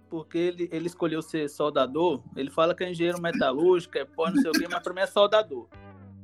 porque 0.07 0.37
ele, 0.37 0.69
ele 0.71 0.85
escolheu 0.85 1.21
ser 1.21 1.49
soldador. 1.49 2.21
Ele 2.35 2.51
fala 2.51 2.75
que 2.75 2.83
é 2.83 2.91
engenheiro 2.91 3.19
metalúrgico, 3.19 3.97
é 3.97 4.05
pó, 4.05 4.29
não 4.29 4.39
sei 4.39 4.51
o 4.51 4.53
quê, 4.53 4.67
mas 4.69 4.83
pra 4.83 4.93
mim 4.93 5.01
é 5.01 5.07
soldador. 5.07 5.67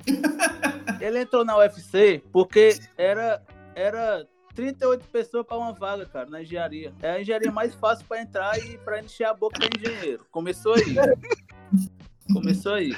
Ele 1.01 1.19
entrou 1.19 1.43
na 1.43 1.57
UFC 1.57 2.23
porque 2.31 2.79
era, 2.95 3.43
era 3.73 4.25
38 4.53 5.03
pessoas 5.07 5.45
para 5.45 5.57
uma 5.57 5.73
vaga, 5.73 6.05
cara, 6.05 6.29
na 6.29 6.43
engenharia. 6.43 6.93
É 7.01 7.11
a 7.11 7.21
engenharia 7.21 7.51
mais 7.51 7.73
fácil 7.73 8.05
para 8.05 8.21
entrar 8.21 8.57
e 8.59 8.77
para 8.77 8.99
encher 8.99 9.25
a 9.25 9.33
boca 9.33 9.59
para 9.59 9.67
engenheiro. 9.77 10.25
Começou 10.31 10.75
aí. 10.75 10.95
Começou 12.33 12.73
aí. 12.73 12.95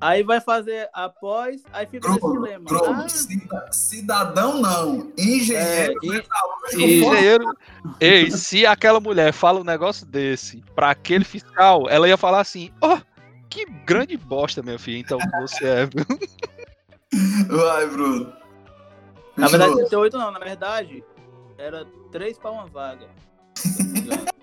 Aí 0.00 0.22
vai 0.22 0.40
fazer 0.40 0.88
após, 0.92 1.60
aí 1.72 1.84
fica 1.86 2.06
nesse 2.08 2.20
Bruno, 2.20 2.40
dilema. 2.42 2.64
Bruno, 2.64 3.02
Ah, 3.02 3.08
cida- 3.08 3.72
cidadão 3.72 4.60
não. 4.60 5.12
é, 5.18 5.22
Engenheiro 5.22 5.94
foda. 6.00 6.82
Engenheiro. 6.84 7.44
Ei, 8.00 8.30
se 8.30 8.64
aquela 8.64 9.00
mulher 9.00 9.32
fala 9.32 9.60
um 9.60 9.64
negócio 9.64 10.06
desse 10.06 10.62
pra 10.74 10.90
aquele 10.90 11.24
fiscal, 11.24 11.88
ela 11.90 12.06
ia 12.08 12.16
falar 12.16 12.40
assim: 12.40 12.70
Ó, 12.80 13.00
que 13.50 13.64
grande 13.84 14.16
bosta, 14.16 14.62
meu 14.62 14.78
filho. 14.78 14.98
Então 14.98 15.18
você 15.40 15.64
é. 15.66 15.86
viu?" 15.86 16.06
Vai, 17.48 17.86
Bruno. 17.88 18.32
Na 19.36 19.48
verdade, 19.48 19.72
Continua. 19.72 19.88
38 19.88 20.18
não, 20.18 20.30
na 20.30 20.38
verdade, 20.38 21.04
era 21.56 21.84
3 22.12 22.38
para 22.38 22.50
uma 22.52 22.66
vaga. 22.66 23.08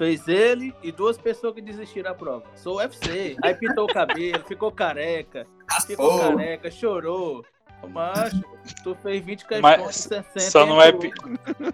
Fez 0.00 0.26
ele 0.28 0.74
e 0.82 0.90
duas 0.90 1.18
pessoas 1.18 1.52
que 1.54 1.60
desistiram 1.60 2.10
da 2.10 2.16
prova. 2.16 2.44
Sou 2.54 2.78
UFC. 2.78 3.36
Aí 3.44 3.54
pintou 3.54 3.84
o 3.84 3.92
cabelo, 3.92 4.42
ficou 4.48 4.72
careca, 4.72 5.46
ficou 5.86 6.08
Raspou. 6.16 6.36
careca, 6.38 6.70
chorou. 6.70 7.44
Macho, 7.86 8.42
tu 8.82 8.94
fez 9.02 9.22
20 9.22 9.40
questões 9.40 9.60
Mas 9.60 9.86
de 9.86 9.94
60. 9.94 10.40
só 10.40 10.64
não 10.64 10.80
é 10.80 10.88
entrou. 10.88 11.12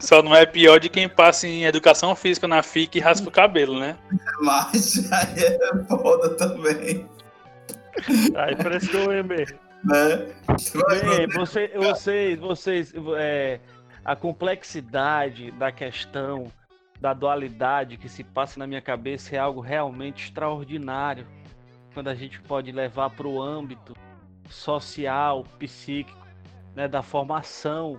Só 0.01 0.23
não 0.25 0.35
é 0.35 0.45
pior 0.45 0.81
de 0.81 0.89
quem 0.89 1.09
passa 1.09 1.47
em 1.47 1.65
educação 1.67 2.17
física 2.17 2.49
na 2.49 2.65
FIC 2.65 2.97
e 2.99 3.01
raspa 3.01 3.29
o 3.29 3.33
cabelo, 3.33 3.79
né? 3.79 3.97
Mas 4.41 5.09
aí 5.13 5.45
é 5.45 5.85
foda 5.89 6.31
também. 6.31 7.09
Aí 8.35 8.57
prestou, 8.57 9.13
hein, 9.15 9.23
bê? 9.23 9.47
Né? 9.85 10.35
Bem, 11.17 11.29
você- 11.29 11.71
vocês, 11.77 12.39
vocês, 12.41 12.93
é, 13.19 13.61
a 14.05 14.17
complexidade 14.17 15.53
da 15.53 15.71
questão, 15.71 16.51
da 17.01 17.13
dualidade 17.13 17.97
que 17.97 18.09
se 18.09 18.25
passa 18.25 18.59
na 18.59 18.67
minha 18.67 18.81
cabeça 18.81 19.37
é 19.37 19.39
algo 19.39 19.61
realmente 19.61 20.25
extraordinário. 20.25 21.27
Quando 21.95 22.09
a 22.09 22.15
gente 22.15 22.41
pode 22.43 22.73
levar 22.73 23.11
para 23.11 23.27
o 23.27 23.41
âmbito 23.43 23.95
social, 24.49 25.45
psíquico, 25.59 26.27
né, 26.75 26.87
da 26.89 27.03
formação 27.03 27.99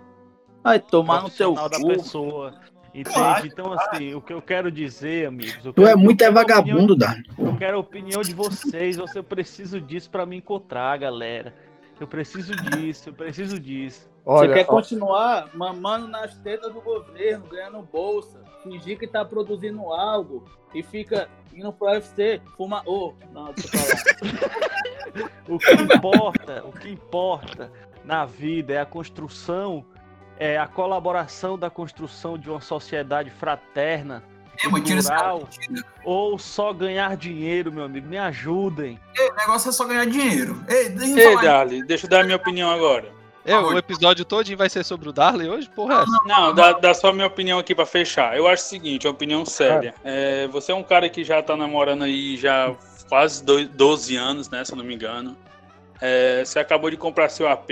Vai 0.63 0.79
tomar 0.79 1.23
no 1.23 1.29
teu 1.29 1.53
da 1.53 1.69
cu. 1.79 1.87
pessoa. 1.87 2.53
Entende? 2.93 3.47
Então, 3.47 3.71
assim, 3.73 4.13
o 4.15 4.21
que 4.21 4.33
eu 4.33 4.41
quero 4.41 4.71
dizer, 4.71 5.27
amigos. 5.27 5.63
eu 5.63 5.71
Tu 5.71 5.85
é 5.85 5.93
eu 5.93 5.97
muito 5.97 6.23
é 6.23 6.31
vagabundo, 6.31 6.95
Darley. 6.95 7.23
eu 7.37 7.55
quero 7.55 7.77
a 7.77 7.79
opinião 7.79 8.21
de 8.21 8.33
vocês. 8.33 8.97
Você 8.97 9.21
preciso 9.21 9.79
disso 9.79 10.09
para 10.09 10.25
me 10.25 10.35
encontrar, 10.37 10.97
galera. 10.97 11.53
Eu 11.99 12.07
preciso 12.07 12.55
disso, 12.55 13.09
eu 13.09 13.13
preciso 13.13 13.59
disso. 13.59 14.09
Olha, 14.25 14.49
Você 14.49 14.53
quer 14.55 14.65
ó, 14.69 14.75
continuar 14.75 15.49
mamando 15.55 16.07
nas 16.07 16.35
tetas 16.39 16.73
do 16.73 16.81
governo, 16.81 17.45
ganhando 17.47 17.81
bolsa, 17.81 18.41
fingir 18.67 18.97
que 18.97 19.07
tá 19.07 19.23
produzindo 19.23 19.91
algo 19.93 20.43
e 20.73 20.83
fica 20.83 21.29
indo 21.53 21.71
pro 21.71 21.87
UFC, 21.87 22.41
fuma. 22.55 22.83
Ô, 22.85 23.13
não, 23.33 23.53
deixa 23.53 23.75
eu 23.75 23.79
falar. 23.79 24.67
O 25.47 25.57
que 25.57 25.71
importa, 25.71 26.63
o 26.65 26.71
que 26.71 26.89
importa 26.91 27.71
na 28.03 28.25
vida 28.25 28.73
é 28.73 28.81
a 28.81 28.85
construção, 28.85 29.83
é 30.37 30.59
a 30.59 30.67
colaboração 30.67 31.57
da 31.57 31.71
construção 31.71 32.37
de 32.37 32.51
uma 32.51 32.61
sociedade 32.61 33.31
fraterna, 33.31 34.23
É, 34.63 34.69
plural, 34.69 35.47
ou 36.03 36.37
só 36.37 36.71
ganhar 36.71 37.15
dinheiro, 37.15 37.71
meu 37.71 37.85
amigo. 37.85 38.07
Me 38.07 38.17
ajudem. 38.17 38.99
Ei, 39.17 39.29
O 39.29 39.35
negócio 39.35 39.69
é 39.69 39.71
só 39.71 39.85
ganhar 39.85 40.05
dinheiro. 40.05 40.63
Ei, 40.67 40.89
deixa 40.89 41.19
Ei. 41.19 41.41
Darly, 41.41 41.83
deixa 41.83 42.05
eu 42.05 42.09
dar 42.09 42.23
minha 42.23 42.37
opinião 42.37 42.69
agora. 42.69 43.16
É, 43.47 43.57
o 43.57 43.77
episódio 43.77 44.25
todinho 44.25 44.57
vai 44.57 44.69
ser 44.69 44.83
sobre 44.83 45.07
o 45.07 45.13
Darley 45.13 45.49
hoje? 45.49 45.69
Porra, 45.69 45.95
é 45.99 46.01
essa? 46.03 46.19
Não, 46.25 46.53
dá, 46.53 46.73
dá 46.73 46.93
só 46.93 47.13
minha 47.13 47.27
opinião 47.27 47.57
aqui 47.57 47.73
pra 47.73 47.85
fechar. 47.85 48.35
Eu 48.37 48.47
acho 48.47 48.63
o 48.63 48.67
seguinte, 48.67 49.07
uma 49.07 49.13
opinião 49.13 49.45
séria. 49.45 49.93
É, 50.03 50.47
você 50.47 50.71
é 50.71 50.75
um 50.75 50.83
cara 50.83 51.07
que 51.09 51.23
já 51.23 51.41
tá 51.41 51.55
namorando 51.55 52.03
aí 52.03 52.35
já 52.37 52.75
quase 53.07 53.43
dois- 53.43 53.69
12 53.69 54.15
anos, 54.17 54.49
né, 54.49 54.65
se 54.65 54.73
eu 54.73 54.77
não 54.77 54.83
me 54.83 54.93
engano. 54.93 55.37
É, 56.01 56.43
você 56.43 56.59
acabou 56.59 56.91
de 56.91 56.97
comprar 56.97 57.29
seu 57.29 57.47
AP 57.47 57.71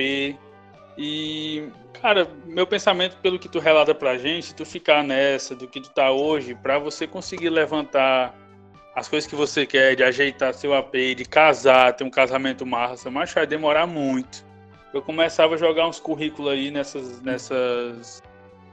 e, 0.98 1.68
cara, 2.02 2.28
meu 2.46 2.66
pensamento 2.66 3.18
pelo 3.18 3.38
que 3.38 3.50
tu 3.50 3.60
relata 3.60 3.94
pra 3.94 4.18
gente, 4.18 4.48
se 4.48 4.56
tu 4.56 4.66
ficar 4.66 5.04
nessa 5.04 5.54
do 5.56 5.68
que 5.68 5.82
tu 5.82 5.90
tá 5.90 6.10
hoje, 6.10 6.56
pra 6.56 6.80
você 6.80 7.06
conseguir 7.06 7.50
levantar 7.50 8.34
as 8.96 9.10
coisas 9.10 9.30
que 9.30 9.36
você 9.36 9.66
quer, 9.66 9.94
de 9.96 10.04
ajeitar 10.04 10.54
seu 10.54 10.74
AP, 10.74 11.16
de 11.16 11.26
casar, 11.26 11.94
ter 11.94 12.06
um 12.06 12.10
casamento 12.10 12.66
massa, 12.66 13.12
mas 13.12 13.34
vai 13.34 13.46
demorar 13.46 13.86
muito 13.86 14.46
eu 14.96 15.02
começava 15.02 15.56
a 15.56 15.58
jogar 15.58 15.88
uns 15.88 16.00
currículos 16.00 16.52
aí 16.52 16.72
nessas. 16.72 17.22
nessas. 17.22 18.24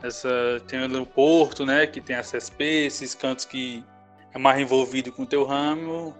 Nessa, 0.02 0.60
tem 0.66 0.84
o 0.84 1.06
Porto, 1.06 1.66
né? 1.66 1.86
Que 1.86 2.00
tem 2.00 2.16
a 2.16 2.22
CSP, 2.22 2.86
esses 2.86 3.14
cantos 3.14 3.44
que 3.44 3.84
é 4.32 4.38
mais 4.38 4.60
envolvido 4.60 5.12
com 5.12 5.22
o 5.22 5.26
teu 5.26 5.44
ramo. 5.44 6.14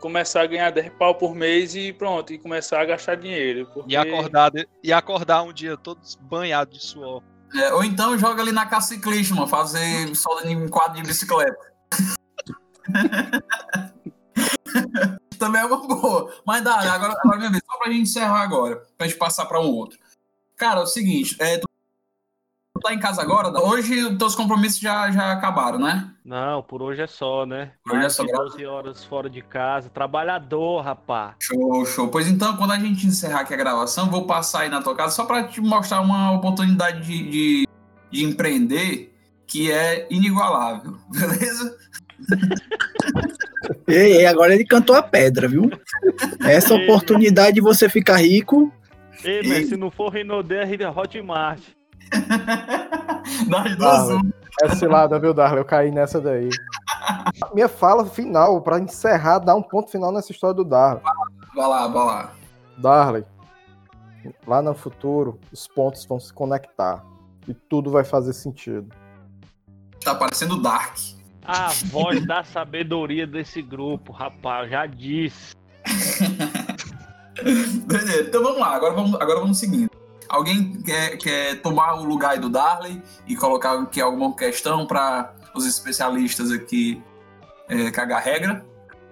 Começar 0.00 0.42
a 0.42 0.46
ganhar 0.46 0.70
10 0.70 0.92
pau 0.98 1.14
por 1.14 1.34
mês 1.34 1.74
e 1.74 1.92
pronto, 1.92 2.32
e 2.32 2.38
começar 2.38 2.80
a 2.80 2.84
gastar 2.84 3.16
dinheiro. 3.16 3.68
Porque... 3.72 3.92
E 3.92 3.96
acordar, 3.96 4.52
e 4.82 4.92
acordar 4.92 5.42
um 5.42 5.52
dia 5.52 5.76
todo 5.76 6.00
banhado 6.20 6.72
de 6.72 6.80
suor. 6.80 7.22
É, 7.54 7.72
ou 7.72 7.84
então 7.84 8.18
joga 8.18 8.42
ali 8.42 8.52
na 8.52 8.66
casa 8.66 8.88
ciclista, 8.88 9.34
mano, 9.34 9.46
fazer 9.46 10.14
solda 10.14 10.50
em 10.50 10.68
quadro 10.68 11.00
de 11.00 11.08
bicicleta. 11.08 11.56
Também 15.38 15.60
é 15.60 15.64
uma 15.64 15.76
boa. 15.86 16.32
Mas 16.44 16.62
dá, 16.62 16.76
agora, 16.92 17.14
agora 17.18 17.38
minha 17.38 17.50
vez, 17.50 17.62
só 17.64 17.78
pra 17.78 17.90
gente 17.90 18.02
encerrar 18.02 18.42
agora, 18.42 18.82
pra 18.96 19.06
gente 19.06 19.18
passar 19.18 19.46
pra 19.46 19.60
um 19.60 19.70
outro. 19.70 19.98
Cara, 20.56 20.80
é 20.80 20.82
o 20.82 20.86
seguinte, 20.86 21.36
é, 21.38 21.58
tu 21.58 21.68
tá 22.80 22.94
em 22.94 22.98
casa 22.98 23.20
agora, 23.20 23.50
hoje 23.60 24.04
os 24.04 24.16
teus 24.16 24.34
compromissos 24.34 24.78
já, 24.78 25.10
já 25.10 25.32
acabaram, 25.32 25.78
né? 25.78 26.10
Não, 26.24 26.62
por 26.62 26.82
hoje 26.82 27.02
é 27.02 27.06
só, 27.06 27.44
né? 27.44 27.72
Por 27.84 27.96
hoje 27.96 28.06
é 28.06 28.08
só, 28.08 28.24
de 28.24 28.30
graças 28.30 28.52
12 28.52 28.66
horas 28.66 29.04
fora 29.04 29.28
de 29.28 29.42
casa. 29.42 29.90
Trabalhador, 29.90 30.82
rapá. 30.82 31.34
Show, 31.38 31.84
show. 31.86 32.08
Pois 32.08 32.26
então, 32.26 32.56
quando 32.56 32.72
a 32.72 32.78
gente 32.78 33.06
encerrar 33.06 33.40
aqui 33.40 33.54
a 33.54 33.56
gravação, 33.56 34.10
vou 34.10 34.26
passar 34.26 34.60
aí 34.60 34.68
na 34.68 34.82
tua 34.82 34.94
casa 34.94 35.14
só 35.14 35.24
pra 35.24 35.44
te 35.44 35.60
mostrar 35.60 36.00
uma 36.00 36.32
oportunidade 36.32 37.02
de, 37.02 37.30
de, 37.30 37.68
de 38.10 38.24
empreender 38.24 39.14
que 39.46 39.70
é 39.70 40.06
inigualável, 40.10 40.98
beleza? 41.08 41.78
Ei, 43.86 44.26
agora 44.26 44.54
ele 44.54 44.64
cantou 44.64 44.94
a 44.96 45.02
pedra, 45.02 45.48
viu? 45.48 45.70
Essa 46.40 46.74
Ei. 46.74 46.84
oportunidade 46.84 47.54
de 47.54 47.60
você 47.60 47.88
ficar 47.88 48.16
rico. 48.16 48.72
Ei, 49.24 49.42
mas 49.46 49.68
se 49.68 49.76
não 49.76 49.90
for 49.90 50.10
Rinodé, 50.10 50.62
é 50.62 50.88
Hotmart. 50.88 51.60
Duas, 53.48 53.78
Darley, 53.78 54.16
uma. 54.16 54.32
é 54.62 54.74
cilada, 54.76 55.18
viu, 55.18 55.34
Darley? 55.34 55.60
Eu 55.60 55.64
caí 55.64 55.90
nessa 55.90 56.20
daí. 56.20 56.48
Minha 57.52 57.68
fala 57.68 58.06
final, 58.06 58.60
pra 58.60 58.78
encerrar, 58.78 59.38
dar 59.40 59.54
um 59.56 59.62
ponto 59.62 59.90
final 59.90 60.12
nessa 60.12 60.32
história 60.32 60.54
do 60.54 60.64
Darley. 60.64 61.02
Vai 61.54 61.66
lá, 61.66 61.88
vai 61.88 62.06
lá. 62.06 62.32
Darley, 62.78 63.24
lá 64.46 64.62
no 64.62 64.74
futuro, 64.74 65.38
os 65.52 65.66
pontos 65.66 66.04
vão 66.04 66.20
se 66.20 66.32
conectar. 66.32 67.04
E 67.48 67.54
tudo 67.54 67.90
vai 67.90 68.04
fazer 68.04 68.32
sentido. 68.32 68.94
Tá 70.02 70.14
parecendo 70.14 70.60
Dark. 70.60 70.96
A 71.46 71.68
voz 71.86 72.26
da 72.26 72.42
sabedoria 72.42 73.26
desse 73.26 73.62
grupo, 73.62 74.12
rapaz, 74.12 74.68
já 74.68 74.84
disse. 74.84 75.54
Beleza, 77.86 78.22
então 78.22 78.42
vamos 78.42 78.58
lá, 78.58 78.74
agora 78.74 78.94
vamos, 78.94 79.14
agora 79.20 79.40
vamos 79.40 79.58
seguindo. 79.58 79.90
Alguém 80.28 80.82
quer, 80.82 81.16
quer 81.18 81.62
tomar 81.62 82.00
o 82.00 82.04
lugar 82.04 82.38
do 82.38 82.48
Darley 82.48 83.00
e 83.28 83.36
colocar 83.36 83.80
aqui 83.80 84.00
alguma 84.00 84.34
questão 84.34 84.86
para 84.86 85.32
os 85.54 85.66
especialistas 85.66 86.50
aqui 86.50 87.00
é, 87.68 87.92
cagar 87.92 88.22
regra? 88.22 88.66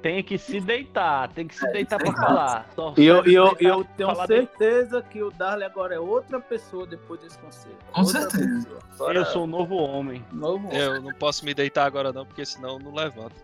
Tem 0.05 0.23
que 0.23 0.37
se 0.37 0.61
deitar, 0.61 1.33
tem 1.33 1.49
que 1.49 1.55
se 1.55 1.67
deitar 1.73 1.99
pra 1.99 2.13
falar. 2.13 2.67
Só 2.75 2.93
E 2.95 3.07
eu, 3.07 3.25
eu, 3.25 3.57
eu 3.59 3.85
tenho 3.97 4.11
falar 4.11 4.27
certeza 4.27 5.01
que 5.01 5.23
o 5.23 5.31
Darley 5.31 5.65
agora 5.65 5.95
é 5.95 5.99
outra 5.99 6.39
pessoa 6.39 6.87
depois 6.87 7.19
desse 7.23 7.39
conselho. 7.39 7.75
Com 7.91 8.03
Outra 8.03 8.21
certeza. 8.29 8.69
Agora, 8.97 9.19
Eu 9.21 9.25
sou 9.25 9.45
um 9.45 9.47
novo 9.47 9.77
homem. 9.77 10.23
novo. 10.31 10.71
Eu 10.75 11.01
não 11.01 11.15
posso 11.15 11.43
me 11.47 11.55
deitar 11.55 11.87
agora 11.87 12.13
não, 12.13 12.27
porque 12.27 12.45
senão 12.45 12.75
eu 12.75 12.79
não 12.81 12.95
levanto. 12.95 13.37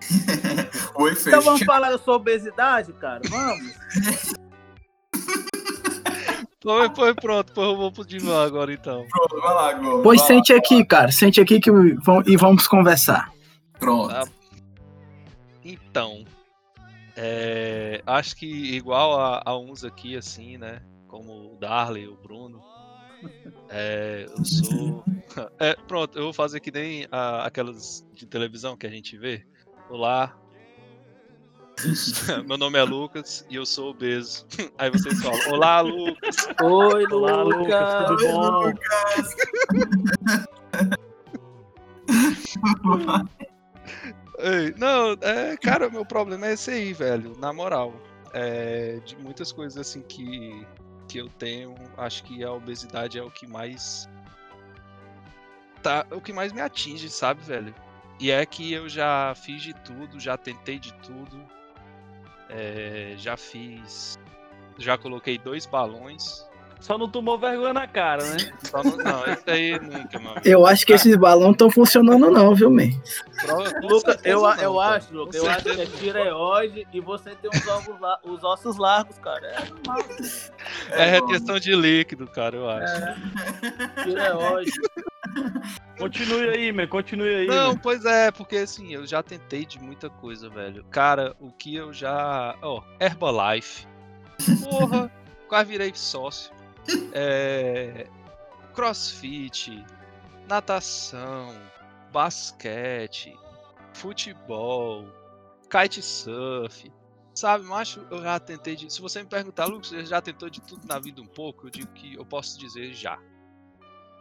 O 0.96 1.06
Então 1.06 1.42
vamos 1.42 1.64
falar 1.64 1.90
da 1.90 1.98
sua 1.98 2.16
obesidade, 2.16 2.94
cara? 2.94 3.20
Vamos? 3.28 3.74
Foi, 6.62 6.94
foi 6.94 7.14
pronto, 7.14 7.54
foi, 7.54 7.64
eu 7.64 7.74
vou 7.74 7.90
pro 7.90 8.04
divã 8.04 8.44
agora 8.44 8.70
então. 8.70 9.06
Pronto, 9.10 9.40
vai 9.40 9.54
lá, 9.54 9.72
Gol. 9.72 10.02
Pois 10.02 10.20
vai 10.20 10.28
lá. 10.28 10.34
sente 10.34 10.52
aqui, 10.52 10.84
cara. 10.84 11.10
Sente 11.10 11.40
aqui 11.40 11.58
que 11.58 11.70
e 11.70 12.36
vamos 12.36 12.68
conversar. 12.68 13.32
Pronto. 13.78 14.10
Tá. 14.10 14.24
Então, 15.90 16.24
é, 17.16 18.00
acho 18.06 18.36
que 18.36 18.46
igual 18.46 19.18
a, 19.20 19.42
a 19.44 19.58
uns 19.58 19.84
aqui, 19.84 20.16
assim, 20.16 20.56
né? 20.56 20.80
Como 21.08 21.54
o 21.54 21.56
Darley, 21.58 22.06
o 22.06 22.14
Bruno. 22.16 22.62
é, 23.68 24.26
eu 24.28 24.44
sou. 24.44 25.04
É, 25.60 25.74
pronto, 25.86 26.18
eu 26.18 26.24
vou 26.24 26.32
fazer 26.32 26.58
que 26.58 26.72
nem 26.72 27.06
a- 27.12 27.44
aquelas 27.46 28.04
de 28.12 28.26
televisão 28.26 28.76
que 28.76 28.84
a 28.84 28.90
gente 28.90 29.16
vê. 29.16 29.46
Olá. 29.88 30.36
Meu 32.48 32.58
nome 32.58 32.78
é 32.78 32.82
Lucas 32.82 33.46
e 33.48 33.54
eu 33.54 33.64
sou 33.64 33.90
obeso. 33.90 34.44
Aí 34.76 34.90
vocês 34.90 35.22
falam: 35.22 35.38
Olá, 35.52 35.80
Lucas. 35.82 36.36
Oi, 36.60 37.04
Olá, 37.12 37.42
Lucas, 37.44 38.08
tudo 38.08 38.26
bom? 38.32 38.72
Ei, 44.42 44.74
não, 44.78 45.12
é, 45.20 45.56
cara, 45.56 45.88
meu 45.90 46.04
problema 46.04 46.46
é 46.48 46.52
esse 46.54 46.70
aí, 46.70 46.92
velho. 46.92 47.36
Na 47.38 47.52
moral. 47.52 47.94
É, 48.32 49.00
de 49.04 49.16
muitas 49.16 49.52
coisas 49.52 49.76
assim 49.78 50.02
que, 50.02 50.66
que 51.08 51.18
eu 51.18 51.28
tenho, 51.30 51.74
acho 51.96 52.22
que 52.24 52.44
a 52.44 52.52
obesidade 52.52 53.18
é 53.18 53.22
o 53.22 53.30
que 53.30 53.46
mais. 53.46 54.08
Tá, 55.82 56.06
o 56.10 56.20
que 56.20 56.32
mais 56.32 56.52
me 56.52 56.60
atinge, 56.60 57.08
sabe, 57.10 57.42
velho? 57.42 57.74
E 58.20 58.30
é 58.30 58.44
que 58.46 58.72
eu 58.72 58.88
já 58.88 59.34
fiz 59.34 59.62
de 59.62 59.74
tudo, 59.74 60.20
já 60.20 60.36
tentei 60.36 60.78
de 60.78 60.92
tudo. 60.94 61.44
é, 62.48 63.14
já 63.16 63.36
fiz. 63.36 64.18
Já 64.78 64.98
coloquei 64.98 65.38
dois 65.38 65.66
balões. 65.66 66.48
Só 66.80 66.96
não 66.96 67.08
tomou 67.08 67.38
vergonha 67.38 67.74
na 67.74 67.86
cara, 67.86 68.24
né? 68.24 68.36
Só 68.64 68.82
não, 68.82 68.96
não, 68.96 69.20
isso 69.32 69.42
aí 69.46 69.78
nunca, 69.78 70.18
mano. 70.18 70.40
Eu 70.44 70.66
acho 70.66 70.86
que 70.86 70.94
esses 70.94 71.14
balões 71.14 71.44
não 71.44 71.52
estão 71.52 71.70
funcionando, 71.70 72.30
não, 72.30 72.54
viu, 72.54 72.70
man? 72.70 72.88
Lucas, 73.82 74.18
eu, 74.24 74.40
eu 74.60 74.80
acho, 74.80 75.12
Lucas, 75.14 75.34
eu 75.36 75.48
acho 75.50 75.62
que 75.64 75.80
é 75.80 75.86
tireoide 75.86 76.86
e 76.92 77.00
você 77.00 77.34
tem 77.36 77.50
os, 77.52 77.68
ovos 77.68 78.00
la- 78.00 78.18
os 78.24 78.42
ossos 78.42 78.76
largos, 78.78 79.18
cara. 79.18 79.46
É 79.46 79.64
normal. 79.68 80.04
É 80.92 81.04
retenção 81.04 81.58
de 81.60 81.74
líquido, 81.74 82.26
cara, 82.26 82.56
eu 82.56 82.68
acho. 82.68 82.94
É. 83.04 83.16
Tireoide. 84.04 84.72
Continue 85.98 86.48
aí, 86.48 86.72
man. 86.72 86.86
Continue 86.86 87.34
aí. 87.34 87.46
Não, 87.46 87.68
man. 87.74 87.76
pois 87.82 88.04
é, 88.06 88.30
porque 88.30 88.56
assim, 88.56 88.92
eu 88.92 89.06
já 89.06 89.22
tentei 89.22 89.64
de 89.66 89.78
muita 89.78 90.08
coisa, 90.08 90.48
velho. 90.48 90.82
Cara, 90.90 91.34
o 91.38 91.50
que 91.52 91.74
eu 91.76 91.92
já. 91.92 92.54
Ó, 92.62 92.82
Herbalife. 92.98 93.86
Porra, 94.64 95.10
quase 95.46 95.70
virei 95.70 95.92
sócio. 95.94 96.50
É. 97.12 98.06
Crossfit, 98.74 99.84
natação, 100.48 101.54
basquete, 102.12 103.36
futebol, 103.92 105.06
kitesurf. 105.68 106.90
Sabe, 107.34 107.64
macho, 107.64 108.06
eu 108.10 108.22
já 108.22 108.38
tentei 108.38 108.76
de. 108.76 108.92
Se 108.92 109.00
você 109.00 109.22
me 109.22 109.28
perguntar, 109.28 109.66
Lucas, 109.66 109.88
você 109.88 110.04
já 110.04 110.20
tentou 110.20 110.50
de 110.50 110.60
tudo 110.60 110.86
na 110.86 110.98
vida 110.98 111.20
um 111.22 111.26
pouco? 111.26 111.66
Eu 111.66 111.70
digo 111.70 111.92
que 111.92 112.14
eu 112.14 112.24
posso 112.24 112.58
dizer 112.58 112.92
já. 112.92 113.18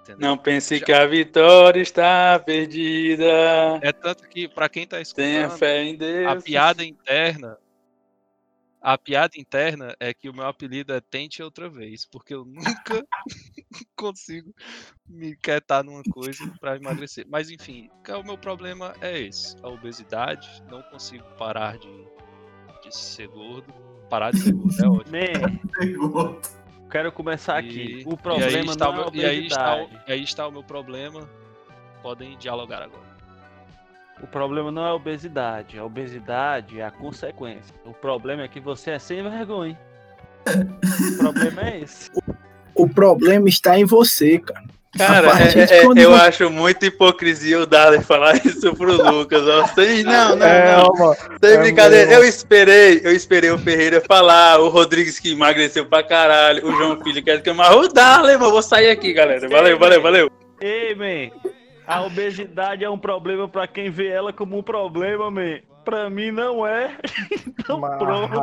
Entendeu? 0.01 0.29
Não 0.29 0.37
pense 0.37 0.79
que 0.79 0.93
a 0.93 1.05
vitória 1.05 1.81
está 1.81 2.39
perdida. 2.39 3.25
É 3.81 3.91
tanto 3.91 4.27
que, 4.27 4.47
pra 4.47 4.69
quem 4.69 4.87
tá 4.87 4.97
Tenha 5.13 5.41
escutando, 5.41 5.57
fé 5.57 5.83
em 5.83 5.97
Deus. 5.97 6.27
a 6.27 6.35
piada 6.41 6.83
interna. 6.83 7.57
A 8.81 8.97
piada 8.97 9.37
interna 9.37 9.93
é 9.99 10.13
que 10.13 10.29
o 10.29 10.33
meu 10.33 10.45
apelido 10.45 10.93
é 10.93 11.01
Tente 11.01 11.43
Outra 11.43 11.69
Vez, 11.69 12.05
porque 12.05 12.33
eu 12.33 12.45
nunca 12.45 13.05
consigo 13.95 14.53
me 15.07 15.35
quietar 15.35 15.83
numa 15.83 16.01
coisa 16.03 16.49
pra 16.61 16.77
emagrecer. 16.77 17.25
Mas 17.29 17.49
enfim, 17.49 17.89
que 18.03 18.11
o 18.11 18.23
meu 18.23 18.37
problema 18.37 18.93
é 19.01 19.19
esse: 19.19 19.55
a 19.61 19.67
obesidade. 19.67 20.47
Não 20.69 20.81
consigo 20.83 21.25
parar 21.37 21.77
de, 21.77 21.89
de 22.83 22.95
ser 22.95 23.27
gordo. 23.27 23.73
Parar 24.09 24.31
de 24.31 24.39
ser 24.39 24.53
gordo 24.53 24.81
é 24.81 24.87
ótimo. 24.87 25.17
Man, 25.17 26.89
quero 26.89 27.11
começar 27.11 27.61
E- 27.63 27.67
aqui. 27.67 28.01
e 28.01 28.05
O 28.05 28.11
aí 28.11 28.17
problema 28.17 28.71
está 28.71 28.85
não 28.85 28.91
o 28.91 28.93
é 28.93 28.97
meu- 28.97 29.09
a 29.09 29.15
e 29.15 29.25
aí 29.25 29.45
está, 29.47 29.75
o- 29.75 29.89
e 30.07 30.11
aí 30.13 30.23
está 30.23 30.47
o 30.47 30.51
meu 30.51 30.63
problema. 30.63 31.29
Podem 32.01 32.37
dialogar 32.37 32.81
agora. 32.81 33.08
O 34.21 34.27
problema 34.27 34.71
não 34.71 34.85
é 34.85 34.89
a 34.89 34.93
obesidade. 34.93 35.79
A 35.79 35.85
obesidade 35.85 36.79
é 36.79 36.85
a 36.85 36.91
consequência. 36.91 37.73
O 37.85 37.93
problema 37.93 38.43
é 38.43 38.47
que 38.47 38.59
você 38.59 38.91
é 38.91 38.99
sem 38.99 39.23
vergonha. 39.23 39.77
o 40.47 41.17
problema 41.17 41.61
é 41.69 41.79
esse. 41.81 42.09
O 42.75 42.87
problema 42.87 43.49
está 43.49 43.77
em 43.77 43.83
você, 43.83 44.39
cara. 44.39 44.63
Cara, 44.97 45.27
é- 45.43 45.79
é- 45.79 45.83
eu 45.83 45.93
você- 45.93 46.21
acho 46.21 46.49
muita 46.49 46.85
hipocrisia 46.85 47.59
o 47.59 47.65
Darley 47.65 48.01
falar 48.01 48.35
isso 48.45 48.73
pro 48.73 48.93
Lucas. 49.11 49.45
Ó. 49.45 49.67
Sem, 49.67 50.03
não, 50.05 50.37
não, 50.37 50.45
É, 50.47 50.77
não. 50.77 50.83
ó, 50.97 51.13
Sem 51.43 51.55
é 51.55 51.57
brincadeira. 51.57 52.09
Eu 52.13 52.23
esperei, 52.23 53.01
eu 53.03 53.11
esperei 53.11 53.51
o 53.51 53.57
Ferreira 53.57 54.01
falar, 54.07 54.61
o 54.61 54.69
Rodrigues 54.69 55.19
que 55.19 55.33
emagreceu 55.33 55.85
pra 55.87 56.01
caralho, 56.01 56.65
o 56.65 56.71
João 56.71 57.03
Filho 57.03 57.21
que 57.21 57.29
é 57.29 57.37
que 57.39 57.51
mas 57.51 57.75
o 57.75 57.89
Darley, 57.89 58.37
mano, 58.37 58.51
vou 58.51 58.61
sair 58.63 58.91
aqui, 58.91 59.11
galera. 59.11 59.49
Valeu, 59.49 59.77
valeu, 59.77 60.01
valeu. 60.01 60.31
Ei, 60.61 60.95
man. 60.95 61.31
A 61.89 62.01
obesidade 62.03 62.83
é 62.83 62.89
um 62.89 62.97
problema 62.99 63.47
pra 63.47 63.67
quem 63.67 63.89
vê 63.89 64.07
ela 64.07 64.31
como 64.31 64.57
um 64.57 64.63
problema, 64.63 65.29
man. 65.31 65.59
Pra 65.83 66.09
mim 66.09 66.29
não 66.31 66.65
é. 66.67 66.95
Então 67.59 67.79
Mas, 67.79 67.97
pronto. 67.97 68.39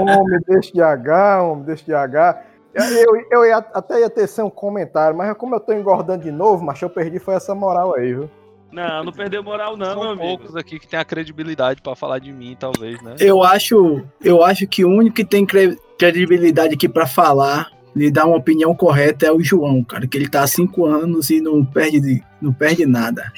Homem, 0.00 0.40
deixa 0.46 0.72
de 0.72 0.82
H, 0.82 1.42
homem, 1.42 1.64
deixa 1.64 1.84
de 1.84 1.94
H. 1.94 2.42
Eu, 2.74 2.84
eu, 2.84 3.26
eu 3.30 3.44
ia- 3.44 3.58
até 3.58 4.00
ia 4.00 4.10
ter 4.10 4.26
ser 4.26 4.42
um 4.42 4.50
comentário, 4.50 5.16
mas 5.16 5.36
como 5.36 5.54
eu 5.54 5.60
tô 5.60 5.72
engordando 5.72 6.24
de 6.24 6.32
novo, 6.32 6.64
mas 6.64 6.80
eu 6.80 6.88
perdi 6.90 7.18
foi 7.18 7.34
essa 7.34 7.54
moral 7.54 7.94
aí, 7.94 8.14
viu? 8.14 8.30
Não, 8.72 9.04
não 9.04 9.12
perdeu 9.12 9.42
moral 9.44 9.76
não, 9.76 9.86
meu 9.94 9.94
São 10.02 10.10
amigo. 10.12 10.22
poucos 10.38 10.56
aqui 10.56 10.78
que 10.78 10.88
tem 10.88 10.98
a 10.98 11.04
credibilidade 11.04 11.82
pra 11.82 11.94
falar 11.94 12.18
de 12.18 12.32
mim, 12.32 12.56
talvez, 12.58 13.00
né? 13.02 13.14
Eu 13.20 13.42
acho, 13.42 14.02
eu 14.24 14.42
acho 14.42 14.66
que 14.66 14.82
o 14.84 14.88
único 14.88 15.14
que 15.16 15.24
tem 15.26 15.44
cre- 15.44 15.78
credibilidade 15.98 16.72
aqui 16.74 16.88
pra 16.88 17.06
falar 17.06 17.70
e 17.94 18.10
dar 18.10 18.26
uma 18.26 18.36
opinião 18.36 18.74
correta 18.74 19.26
é 19.26 19.32
o 19.32 19.42
João, 19.42 19.84
cara, 19.84 20.06
que 20.06 20.16
ele 20.16 20.28
tá 20.28 20.42
há 20.42 20.46
cinco 20.46 20.86
anos 20.86 21.30
e 21.30 21.40
não 21.40 21.64
perde, 21.64 22.22
não 22.40 22.52
perde 22.52 22.86
nada 22.86 23.32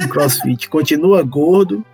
no 0.00 0.08
CrossFit. 0.10 0.68
Continua 0.68 1.22
gordo. 1.22 1.84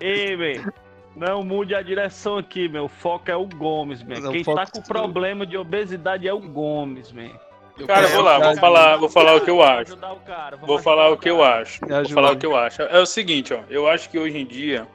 Ei. 0.00 0.60
Não 1.16 1.42
mude 1.42 1.74
a 1.74 1.80
direção 1.80 2.36
aqui, 2.36 2.68
meu. 2.68 2.84
O 2.84 2.88
foco 2.88 3.30
é 3.30 3.36
o 3.36 3.46
Gomes, 3.46 4.02
man. 4.02 4.20
Não, 4.20 4.32
Quem 4.32 4.44
tá 4.44 4.66
com 4.66 4.82
problema 4.82 5.46
de 5.46 5.56
obesidade 5.56 6.28
é 6.28 6.32
o 6.32 6.40
Gomes, 6.40 7.10
man. 7.10 7.30
Eu 7.78 7.86
Cara, 7.86 8.06
vou 8.08 8.22
lá, 8.22 8.38
vou 8.38 8.56
falar, 8.56 8.96
vou 8.96 9.08
falar 9.08 9.34
o 9.36 9.40
que 9.42 9.50
eu 9.50 9.62
acho. 9.62 9.96
Vou 10.62 10.78
falar 10.78 11.10
o 11.10 11.16
que 11.18 11.28
eu 11.28 11.44
acho. 11.44 11.80
Vou 11.80 12.08
falar 12.08 12.32
o 12.32 12.36
que 12.36 12.46
eu 12.46 12.56
acho. 12.56 12.82
É 12.82 12.98
o 12.98 13.06
seguinte, 13.06 13.52
ó. 13.52 13.60
Eu 13.68 13.86
acho 13.86 14.08
que 14.08 14.18
hoje 14.18 14.38
em 14.38 14.46
dia, 14.46 14.86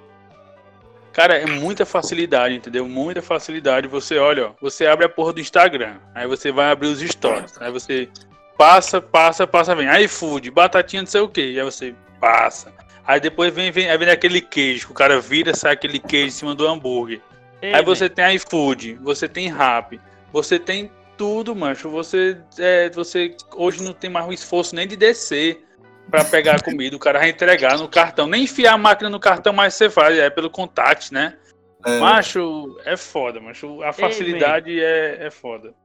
cara, 1.14 1.38
é 1.38 1.46
muita 1.46 1.86
facilidade, 1.86 2.56
entendeu? 2.56 2.88
Muita 2.88 3.22
facilidade. 3.22 3.88
Você 3.88 4.18
olha, 4.18 4.48
ó, 4.48 4.52
você 4.60 4.88
abre 4.88 5.06
a 5.06 5.10
porra 5.10 5.34
do 5.34 5.40
Instagram, 5.40 5.98
aí 6.16 6.26
você 6.26 6.52
vai 6.52 6.72
abrir 6.72 6.88
os 6.88 7.00
stories, 7.00 7.62
aí 7.62 7.72
você 7.72 8.10
passa, 8.58 9.00
passa, 9.00 9.46
passa, 9.46 9.76
vem 9.76 9.88
iFood, 10.04 10.50
batatinha, 10.50 11.04
não 11.04 11.08
sei 11.08 11.22
o 11.22 11.30
que, 11.30 11.60
aí 11.60 11.64
você 11.64 11.94
passa. 12.20 12.74
Aí 13.06 13.20
depois 13.20 13.54
vem, 13.54 13.72
vem, 13.72 13.90
aí 13.90 13.98
vem 13.98 14.10
aquele 14.10 14.42
queijo, 14.42 14.88
que 14.88 14.92
o 14.92 14.96
cara 14.96 15.20
vira, 15.20 15.54
sai 15.54 15.74
aquele 15.74 16.00
queijo 16.00 16.28
em 16.28 16.32
cima 16.32 16.56
do 16.56 16.68
hambúrguer. 16.68 17.22
Ei, 17.62 17.74
Aí 17.74 17.84
você 17.84 18.10
tem 18.10 18.36
iFood, 18.36 18.96
você 19.02 19.28
tem 19.28 19.50
Rap, 19.50 20.00
você 20.32 20.58
tem 20.58 20.92
tudo, 21.22 21.56
mancho. 21.56 21.88
Você, 21.92 22.36
é, 22.58 22.90
você 22.90 23.36
hoje 23.56 23.84
não 23.84 23.94
tem 23.94 24.10
mais 24.10 24.28
o 24.28 24.34
esforço 24.34 24.76
nem 24.76 24.88
de 24.88 24.96
descer 24.96 25.64
pra 26.10 26.26
pegar 26.26 26.56
a 26.56 26.60
comida. 26.66 26.96
O 26.96 27.00
cara 27.00 27.20
vai 27.20 27.30
entregar 27.30 27.78
no 27.78 27.88
cartão. 27.88 28.26
Nem 28.26 28.46
enfiar 28.46 28.74
a 28.74 28.78
máquina 28.78 29.08
no 29.08 29.20
cartão 29.20 29.54
mais 29.54 29.76
você 29.76 29.88
faz, 29.88 30.18
é 30.18 30.32
pelo 30.32 30.50
contact, 30.50 31.14
né? 31.14 31.38
É, 31.86 32.00
Macho, 32.00 32.76
é 32.86 32.98
foda, 32.98 33.40
macho. 33.40 33.84
A 33.84 33.94
facilidade 33.94 34.80
é, 34.80 35.28
é 35.28 35.30
foda. 35.30 35.76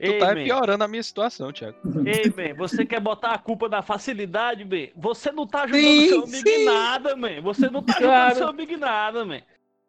Tu 0.00 0.06
Ei, 0.06 0.18
tá 0.18 0.34
man. 0.34 0.42
piorando 0.42 0.82
a 0.82 0.88
minha 0.88 1.02
situação, 1.04 1.52
Thiago. 1.52 1.76
Ei, 2.04 2.32
man, 2.36 2.56
você 2.56 2.84
quer 2.84 2.98
botar 3.00 3.30
a 3.30 3.38
culpa 3.38 3.68
na 3.68 3.82
facilidade, 3.82 4.64
man? 4.64 4.88
Você 4.96 5.30
não 5.30 5.46
tá 5.46 5.62
ajudando 5.62 5.82
Sim, 5.82 6.08
seu 6.08 6.22
amigo 6.24 6.48
sim. 6.48 6.54
em 6.54 6.64
nada, 6.64 7.16
man. 7.16 7.40
Você 7.42 7.70
não 7.70 7.80
tá 7.82 7.92
ajudando 7.92 8.10
Claro. 8.10 8.34
seu 8.34 8.48
amigo 8.48 8.72
em 8.72 8.76
nada, 8.76 9.24
man. 9.24 9.40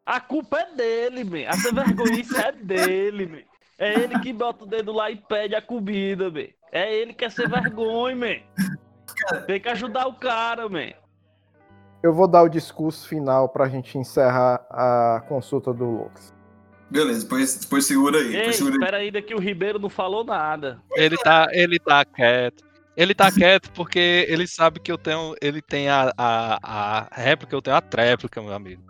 A 0.05 0.19
culpa 0.19 0.59
é 0.59 0.75
dele, 0.75 1.23
man. 1.23 1.47
A 1.47 1.53
sem 1.53 1.73
vergonhice 1.73 2.37
é 2.37 2.51
dele, 2.51 3.25
man. 3.25 3.50
É 3.81 3.95
ele 3.99 4.19
que 4.19 4.31
bota 4.31 4.63
o 4.63 4.67
dedo 4.67 4.91
lá 4.91 5.09
e 5.09 5.15
pede 5.15 5.55
a 5.55 5.61
comida, 5.61 6.29
man. 6.29 6.45
É 6.71 6.93
ele 6.95 7.13
que 7.15 7.25
é 7.25 7.29
sem 7.31 7.47
vergonha, 7.47 8.15
man. 8.15 8.35
Tem 9.47 9.59
que 9.59 9.67
ajudar 9.69 10.05
o 10.07 10.13
cara, 10.13 10.69
man. 10.69 10.91
Eu 12.03 12.13
vou 12.13 12.27
dar 12.27 12.43
o 12.43 12.49
discurso 12.49 13.07
final 13.07 13.49
pra 13.49 13.67
gente 13.67 13.97
encerrar 13.97 14.63
a 14.69 15.23
consulta 15.27 15.73
do 15.73 15.85
Lucas. 15.85 16.31
Beleza, 16.91 17.23
depois, 17.23 17.55
depois 17.57 17.85
segura 17.85 18.19
aí. 18.19 18.27
Ei, 18.27 18.31
Depois 18.33 18.55
segura 18.57 18.73
aí. 18.75 18.79
espera 18.79 18.97
ainda 18.97 19.21
que 19.21 19.33
o 19.33 19.39
Ribeiro 19.39 19.79
não 19.79 19.89
falou 19.89 20.23
nada. 20.23 20.79
Ele 20.95 21.17
tá, 21.17 21.47
ele 21.51 21.79
tá 21.79 22.05
quieto. 22.05 22.63
Ele 22.95 23.15
tá 23.15 23.31
quieto 23.31 23.71
porque 23.71 24.25
ele 24.29 24.45
sabe 24.45 24.79
que 24.79 24.91
eu 24.91 24.97
tenho. 24.97 25.33
Ele 25.41 25.61
tem 25.61 25.89
a, 25.89 26.11
a, 26.15 26.59
a 26.61 27.07
réplica, 27.11 27.55
eu 27.55 27.61
tenho 27.63 27.77
a 27.77 27.81
tréplica, 27.81 28.41
meu 28.41 28.53
amigo. 28.53 28.83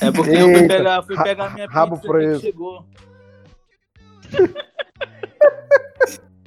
É 0.00 0.10
porque 0.12 0.30
eu 0.30 0.44
fui 0.44 0.54
Eita, 0.62 0.76
pegar, 0.76 1.02
fui 1.02 1.22
pegar 1.22 1.50
minha 1.52 1.66
rabo 1.68 1.96
pizza 1.96 2.08
preso. 2.08 2.40
chegou. 2.40 2.86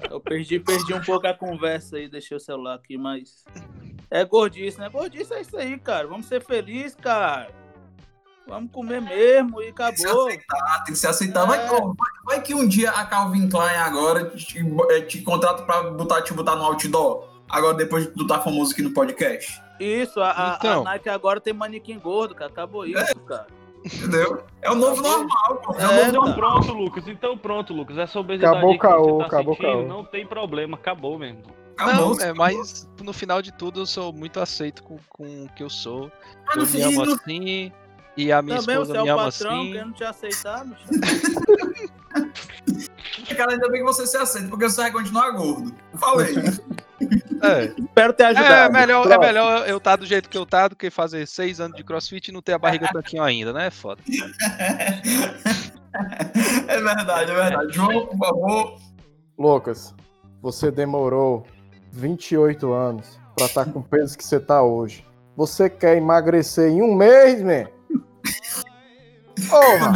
Eu 0.10 0.20
perdi, 0.20 0.60
perdi 0.60 0.94
um 0.94 1.02
pouco 1.02 1.28
a 1.28 1.34
conversa 1.34 1.96
aí, 1.98 2.10
deixei 2.10 2.36
o 2.36 2.39
celular 2.39 2.76
aqui, 2.76 2.98
mas. 2.98 3.46
É 4.10 4.26
gordice, 4.26 4.78
né? 4.78 4.89
Gordice 4.89 5.34
é 5.34 5.41
isso 5.41 5.56
aí, 5.58 5.78
cara. 5.80 6.08
Vamos 6.08 6.26
ser 6.26 6.44
felizes, 6.44 6.96
cara. 6.96 7.50
Vamos 8.48 8.72
comer 8.72 9.02
mesmo 9.02 9.62
e 9.62 9.72
Tem 9.72 9.91
que 9.91 9.98
se 9.98 10.06
acabou. 10.08 10.28
aceitar, 10.28 10.84
tem 10.84 10.94
que 10.94 11.00
se 11.00 11.08
aceitar. 11.08 11.46
Vai, 11.46 11.65
É. 11.65 11.72
ó, 11.72 11.80
vai, 11.88 11.96
vai 12.26 12.41
que 12.41 12.54
um 12.54 12.67
dia 12.67 12.91
a 12.91 13.06
Calvin 13.06 13.48
Klein 13.48 13.78
agora 13.78 14.30
te, 14.32 14.60
eh, 14.89 15.02
te 15.02 15.22
contrata 15.22 15.63
pra 15.63 15.84
botar, 15.91 16.22
te 16.24 16.34
botar 16.34 16.56
no 16.58 16.63
outdoor. 16.65 17.30
Agora, 17.50 17.76
depois 17.78 18.06
de 18.08 18.12
tu 18.13 18.28
tá 18.28 18.41
famoso 18.41 18.74
aqui 18.74 18.82
no 18.82 18.94
podcast. 18.94 19.62
Isso, 19.80 20.20
a, 20.20 20.32
a- 20.32 20.54
a 20.54 20.56
Então. 20.58 20.84
Nike 20.84 21.08
agora 21.10 21.39
tem 21.39 21.54
manequim 21.54 21.98
gordo, 22.00 22.36
cara. 22.36 22.50
Acabou 22.52 22.86
isso, 22.86 23.20
cara. 23.22 23.48
Entendeu? 23.86 24.44
É 24.62 24.70
o 24.72 24.76
novo 24.76 25.02
normal, 25.02 25.56
pô. 25.63 25.76
É, 25.76 25.84
É, 25.84 26.10
o 26.10 26.12
novo 26.12 26.30
Então 26.30 26.34
pronto, 26.36 26.74
Lucas. 26.74 27.08
Então 27.08 27.38
pronto, 27.38 27.74
Lucas. 27.74 27.98
Essa 27.98 28.20
obesidade 28.20 28.54
Acabou 28.56 28.72
que 28.72 28.78
o 28.78 28.80
caô, 28.89 29.04
você 29.17 29.20
tá 29.20 29.26
acabou 29.26 29.54
o 29.54 29.58
sentindo, 29.58 29.72
caô. 29.72 29.88
não 29.88 30.04
tem 30.06 30.26
problema. 30.26 30.78
Acabou 30.78 31.17
mesmo. 31.17 31.41
Acabou. 31.78 32.15
Não, 32.15 32.22
é, 32.22 32.34
mas 32.34 32.88
no 33.02 33.13
final 33.13 33.41
de 33.41 33.52
tudo 33.52 33.82
eu 33.82 33.86
sou 33.86 34.13
muito 34.13 34.39
aceito 34.39 34.84
com, 34.84 34.98
com 35.10 35.46
o 35.46 35.50
que 35.56 35.63
eu 35.63 35.70
sou. 35.70 36.12
No 36.56 36.63
Eu 36.63 36.67
me 36.67 36.82
amo 36.84 37.04
assim. 37.13 37.72
E 38.17 38.32
a 38.32 38.41
minha 38.41 38.58
Também 38.60 38.76
esposa 38.76 38.94
você 38.94 39.00
é 39.00 39.04
me 39.04 39.10
o 39.10 39.13
ama 39.13 39.24
patrão, 39.32 39.62
assim. 39.62 39.72
querendo 39.72 39.94
te 39.94 40.04
aceitar, 40.04 40.65
bicho. 40.65 40.86
Cara, 43.36 43.54
ainda 43.54 43.70
bem 43.70 43.80
que 43.82 43.88
você 43.88 44.06
se 44.06 44.17
aceita, 44.17 44.50
porque 44.50 44.70
você 44.70 44.82
vai 44.82 44.91
continuar 44.91 45.32
gordo. 45.32 45.74
Falei. 45.96 46.36
É, 47.42 47.66
Espero 47.80 48.14
ter 48.14 48.26
ajudado. 48.26 48.54
é 48.54 48.70
melhor, 48.70 49.12
é 49.12 49.18
melhor 49.18 49.68
eu 49.68 49.78
estar 49.78 49.96
do 49.96 50.06
jeito 50.06 50.30
que 50.30 50.38
eu 50.38 50.46
tá 50.46 50.68
do 50.68 50.76
que 50.76 50.90
fazer 50.90 51.28
seis 51.28 51.60
anos 51.60 51.76
de 51.76 51.84
crossfit 51.84 52.30
e 52.30 52.32
não 52.32 52.42
ter 52.42 52.54
a 52.54 52.60
barriga 52.60 52.90
tanquinho 52.92 53.24
ainda, 53.24 53.52
né? 53.52 53.70
Foda. 53.70 54.02
é 56.68 56.82
verdade, 56.82 57.32
é 57.32 57.36
verdade. 57.36 57.74
João, 57.74 58.08
por 58.08 58.18
favor. 58.18 58.76
Lucas, 59.38 59.96
você 60.42 60.72
demorou 60.72 61.46
28 61.92 62.72
anos 62.72 63.20
pra 63.36 63.46
estar 63.46 63.66
com 63.66 63.80
o 63.80 63.84
peso 63.84 64.18
que 64.18 64.24
você 64.24 64.40
tá 64.40 64.62
hoje. 64.62 65.06
Você 65.36 65.70
quer 65.70 65.98
emagrecer 65.98 66.70
em 66.70 66.82
um 66.82 66.94
mês, 66.94 67.42
man? 67.42 67.66
Porra, 69.50 69.94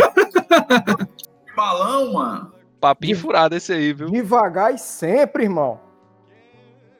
Balão, 1.56 2.14
mano. 2.14 2.52
Papinho 2.80 3.18
furado 3.18 3.56
esse 3.56 3.74
aí, 3.74 3.94
viu? 3.94 4.10
devagar 4.10 4.74
e 4.74 4.78
sempre, 4.78 5.44
irmão. 5.44 5.80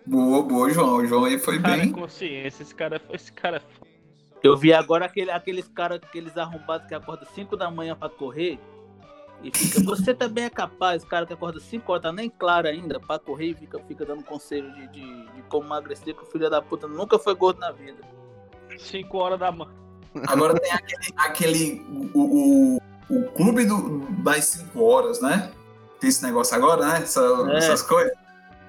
Boa, 0.06 0.44
boa, 0.44 0.70
João. 0.70 0.98
O 0.98 1.06
João 1.06 1.26
aí 1.26 1.40
foi 1.40 1.60
Cara, 1.62 1.78
bem. 1.78 1.92
consciência. 1.92 2.62
Esse 2.64 2.76
cara, 2.76 3.02
esse 3.12 3.32
cara 3.32 3.58
é 3.58 3.62
Eu 4.44 4.56
vi 4.56 4.74
agora 4.74 5.06
aquele, 5.06 5.32
aqueles 5.32 5.68
caras, 5.68 6.00
aqueles 6.04 6.38
arrombados 6.38 6.88
que 6.88 6.94
acordam 6.94 7.28
5 7.34 7.58
da 7.58 7.72
manhã 7.72 7.96
pra 7.96 8.10
correr 8.10 8.60
e 9.44 9.52
fica. 9.56 9.84
Você 9.84 10.14
também 10.14 10.44
é 10.46 10.50
capaz, 10.50 11.04
cara 11.04 11.26
que 11.26 11.34
acorda 11.34 11.60
5 11.60 11.92
horas, 11.92 12.04
tá 12.04 12.12
nem 12.12 12.30
claro 12.30 12.68
ainda, 12.68 13.00
pra 13.00 13.18
correr 13.20 13.48
e 13.48 13.54
fica, 13.56 13.80
fica 13.80 14.06
dando 14.06 14.24
conselho 14.24 14.72
de, 14.74 14.88
de, 14.90 15.26
de 15.34 15.42
como 15.50 15.66
emagrecer, 15.66 16.16
que 16.16 16.24
o 16.24 16.26
filho 16.28 16.50
da 16.50 16.62
puta 16.62 16.88
nunca 16.88 17.18
foi 17.18 17.34
gordo 17.36 17.60
na 17.60 17.72
vida. 17.72 17.98
5 18.78 19.18
horas 19.18 19.40
da 19.40 19.52
manhã. 19.52 19.72
Agora 20.28 20.58
tem 20.60 20.72
aquele. 20.72 21.14
aquele 21.18 21.86
o, 22.14 22.78
o, 22.78 22.82
o 23.10 23.24
clube 23.32 23.66
do, 23.66 24.00
das 24.24 24.46
5 24.46 24.82
horas, 24.84 25.20
né? 25.22 25.52
Tem 26.00 26.10
esse 26.10 26.24
negócio 26.24 26.56
agora, 26.56 26.86
né? 26.86 26.98
Essa- 27.02 27.22
É. 27.52 27.58
Essas 27.58 27.82
coisas. 27.82 28.14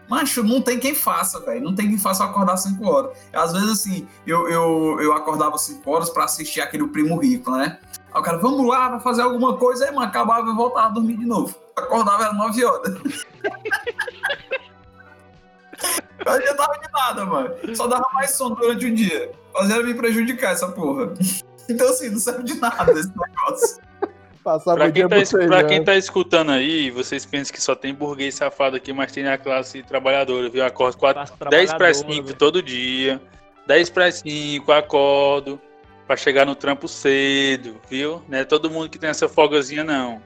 Macho, 0.09 0.43
não 0.43 0.61
tem 0.61 0.79
quem 0.79 0.95
faça, 0.95 1.41
velho. 1.41 1.63
Não 1.63 1.75
tem 1.75 1.89
quem 1.89 1.99
faça 1.99 2.25
eu 2.25 2.29
acordar 2.29 2.57
5 2.57 2.87
horas. 2.87 3.17
Às 3.33 3.53
vezes, 3.53 3.71
assim, 3.71 4.07
eu, 4.27 4.49
eu, 4.49 4.99
eu 5.01 5.13
acordava 5.13 5.59
5 5.59 5.91
horas 5.91 6.11
pra 6.11 6.25
assistir 6.25 6.61
aquele 6.61 6.87
Primo 6.89 7.19
Rico, 7.19 7.51
né? 7.51 7.79
Aí 8.13 8.21
o 8.21 8.23
cara, 8.23 8.39
vamos 8.39 8.67
lá, 8.67 8.89
vai 8.89 9.01
fazer 9.01 9.23
alguma 9.23 9.57
coisa. 9.57 9.85
Aí, 9.85 9.93
mano, 9.93 10.07
acabava 10.07 10.49
e 10.49 10.55
voltava 10.55 10.87
a 10.87 10.91
dormir 10.91 11.17
de 11.17 11.27
novo. 11.27 11.55
Acordava, 11.75 12.25
era 12.25 12.33
9 12.33 12.65
horas. 12.65 12.95
Não 16.25 16.33
adiantava 16.33 16.79
de 16.79 16.91
nada, 16.93 17.25
mano. 17.25 17.55
Só 17.77 17.87
dava 17.87 18.07
mais 18.13 18.33
sono 18.33 18.57
durante 18.57 18.87
o 18.87 18.95
dia. 18.95 19.31
Fazia 19.53 19.83
me 19.83 19.95
prejudicar 19.95 20.53
essa 20.53 20.69
porra. 20.69 21.13
Então, 21.69 21.89
assim, 21.89 22.11
não 22.11 22.19
serve 22.19 22.45
de 22.45 22.55
nada 22.61 22.93
esse 22.93 23.11
negócio. 23.17 23.79
Passava 24.47 24.77
Pra 24.77 24.93
quem, 24.93 25.09
tá, 25.09 25.19
es- 25.19 25.31
pra 25.33 25.65
quem 25.65 25.83
tá 25.83 25.97
escutando 25.97 26.53
aí, 26.53 26.89
vocês 26.89 27.27
pensam 27.27 27.53
que 27.53 27.61
só 27.61 27.75
tem 27.75 27.93
burguês 27.93 28.37
safado 28.37 28.77
aqui, 28.77 28.93
mas 28.93 29.11
tem 29.11 29.27
a 29.27 29.37
classe 29.37 29.83
trabalhadora, 29.83 30.49
viu? 30.49 30.65
Acordo 30.65 30.97
4, 30.99 31.21
Classe 31.37 31.51
10 31.51 31.71
para 31.71 31.79
trabalhadora, 31.79 31.95
5 32.15 32.27
velho. 32.29 32.39
todo 32.39 32.63
dia. 32.63 33.21
10 33.67 33.91
para 33.91 34.09
5, 34.13 34.71
acordo. 34.71 35.61
Pra 36.07 36.17
chegar 36.17 36.47
no 36.47 36.55
trampo 36.55 36.87
cedo, 36.87 37.81
viu? 37.91 38.23
Não 38.29 38.39
é 38.39 38.45
todo 38.45 38.71
mundo 38.71 38.89
que 38.89 39.01
tem 39.01 39.11
essa 39.11 39.29
folgazinha, 39.29 39.83
não. 39.83 40.23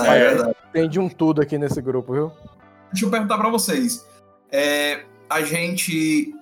É, 0.00 0.04
É. 0.08 0.28
verdade. 0.34 0.56
Tem 0.72 0.88
de 0.88 0.98
um 0.98 1.08
tudo 1.08 1.40
aqui 1.40 1.56
nesse 1.56 1.80
grupo, 1.80 2.12
viu? 2.12 2.32
Deixa 2.90 3.06
eu 3.06 3.10
perguntar 3.10 3.38
pra 3.38 3.48
vocês. 3.50 4.04
É, 4.50 5.04
a 5.30 5.42
gente 5.42 6.34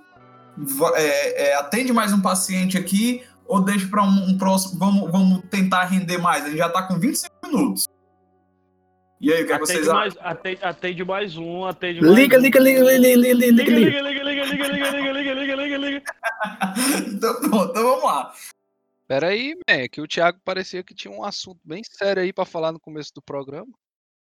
é, 0.96 1.50
é, 1.50 1.54
atende 1.56 1.92
mais 1.92 2.14
um 2.14 2.22
paciente 2.22 2.78
aqui 2.78 3.22
ou 3.50 3.60
deixa 3.60 3.88
pra 3.88 4.04
um, 4.04 4.30
um 4.30 4.38
próximo? 4.38 4.78
Vamos, 4.78 5.10
vamos 5.10 5.42
tentar 5.50 5.84
render 5.86 6.18
mais. 6.18 6.44
A 6.44 6.48
gente 6.48 6.58
já 6.58 6.68
tá 6.68 6.84
com 6.84 6.98
25 6.98 7.34
minutos. 7.44 7.88
E 9.20 9.32
aí, 9.32 9.42
o 9.42 9.46
que, 9.46 9.52
é 9.52 9.58
que 9.58 9.66
vocês 9.66 9.88
acham? 9.88 9.94
mais, 9.94 10.16
atende, 10.20 10.64
atende 10.64 11.04
mais 11.04 11.36
um, 11.36 11.64
atende 11.64 12.00
mais 12.00 12.14
Liga, 12.14 12.38
um. 12.38 12.40
liga, 12.40 12.60
liga, 12.60 12.80
liga, 12.80 12.98
liga, 12.98 13.16
liga, 13.16 13.34
liga, 13.34 13.62
liga. 13.62 14.00
liga, 14.00 14.00
liga, 14.00 14.22
liga, 14.22 14.44
liga, 14.44 14.68
liga, 14.68 15.12
liga, 15.12 15.12
liga, 15.12 15.34
liga, 15.34 15.56
liga, 15.56 15.76
liga. 15.76 16.02
então, 17.06 17.40
pronto, 17.40 17.70
então 17.70 17.82
vamos 17.82 18.04
lá. 18.04 18.32
Pera 19.08 19.26
aí, 19.26 19.56
man, 19.68 19.88
que 19.90 20.00
o 20.00 20.06
Thiago 20.06 20.38
parecia 20.44 20.84
que 20.84 20.94
tinha 20.94 21.12
um 21.12 21.24
assunto 21.24 21.58
bem 21.64 21.82
sério 21.84 22.22
aí 22.22 22.32
pra 22.32 22.44
falar 22.44 22.70
no 22.70 22.78
começo 22.78 23.12
do 23.12 23.20
programa. 23.20 23.72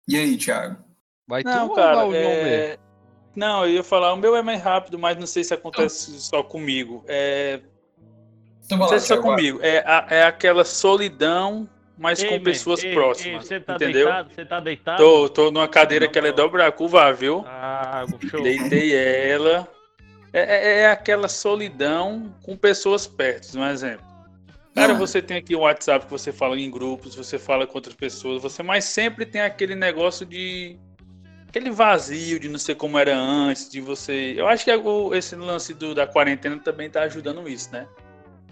E 0.06 0.16
aí, 0.16 0.36
Thiago? 0.36 0.84
Vai 1.26 1.42
tu 1.42 1.48
Não, 1.48 1.68
ou 1.68 1.74
cara, 1.74 1.96
vai 1.96 2.08
o 2.08 2.12
João 2.12 2.22
mesmo? 2.22 2.46
é... 2.46 2.78
Não, 3.34 3.66
eu 3.66 3.72
ia 3.72 3.82
falar, 3.82 4.12
o 4.12 4.16
meu 4.16 4.36
é 4.36 4.42
mais 4.42 4.62
rápido, 4.62 4.96
mas 4.98 5.16
não 5.16 5.26
sei 5.26 5.42
se 5.42 5.54
acontece 5.54 6.20
só 6.20 6.42
comigo. 6.42 7.02
É... 7.08 7.62
Então 8.74 8.90
Não 8.90 8.98
vai 8.98 9.16
lá, 9.16 9.22
comigo. 9.22 9.58
É, 9.62 9.78
a- 9.86 10.06
é 10.10 10.22
aquela 10.24 10.64
solidão, 10.64 11.68
mas 11.98 12.22
Ei, 12.22 12.28
com 12.28 12.40
pessoas 12.42 12.82
ei, 12.82 12.92
próximas. 12.94 13.50
ei, 13.50 13.58
Você 13.58 13.60
tá 13.64 13.74
entendeu? 13.76 14.06
deitado? 14.06 14.34
Você 14.34 14.44
tá 14.44 14.60
deitado? 14.60 14.98
Tô, 14.98 15.28
tô 15.28 15.50
numa 15.50 15.68
cadeira 15.68 16.08
que 16.08 16.18
ela 16.18 16.28
é 16.28 16.32
dobra 16.32 16.70
curva, 16.72 17.12
viu? 17.12 17.44
Ah, 17.46 18.04
show. 18.30 18.42
Deitei 18.42 18.94
ela. 18.94 19.68
É, 20.32 20.40
é- 20.40 20.80
é 20.80 20.90
aquela 20.90 21.28
solidão 21.28 22.34
com 22.42 22.56
pessoas 22.56 23.06
perto, 23.06 23.56
um 23.58 23.64
exemplo. 23.66 24.04
Cara, 24.74 24.92
Ah. 24.92 24.96
você 24.96 25.22
tem 25.22 25.36
aqui 25.36 25.54
o 25.54 25.60
WhatsApp 25.60 26.04
que 26.06 26.10
você 26.10 26.32
fala 26.32 26.58
em 26.58 26.68
grupos, 26.68 27.14
você 27.14 27.38
fala 27.38 27.64
com 27.64 27.78
outras 27.78 27.94
pessoas, 27.94 28.42
você 28.42 28.60
mas 28.60 28.84
sempre 28.84 29.24
tem 29.24 29.40
aquele 29.40 29.76
negócio 29.76 30.26
de 30.26 30.76
aquele 31.48 31.70
vazio 31.70 32.40
de 32.40 32.48
não 32.48 32.58
ser 32.58 32.74
como 32.74 32.98
era 32.98 33.16
antes, 33.16 33.70
de 33.70 33.80
você. 33.80 34.34
Eu 34.36 34.48
acho 34.48 34.64
que 34.64 34.72
o- 34.74 35.14
esse 35.14 35.36
lance 35.36 35.72
do- 35.72 35.94
da 35.94 36.04
quarentena 36.04 36.58
também 36.58 36.90
tá 36.90 37.02
ajudando 37.02 37.48
isso, 37.48 37.70
né? 37.70 37.86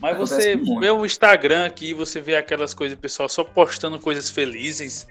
Mas 0.00 0.16
Acontece 0.16 0.34
você 0.42 0.56
muito. 0.56 0.80
vê 0.80 0.90
o 0.90 1.06
Instagram 1.06 1.64
aqui, 1.66 1.94
você 1.94 2.20
vê 2.20 2.36
aquelas 2.36 2.74
coisas, 2.74 2.98
pessoal 2.98 3.28
só 3.28 3.44
postando 3.44 3.98
coisas 4.00 4.28
felizes, 4.30 5.06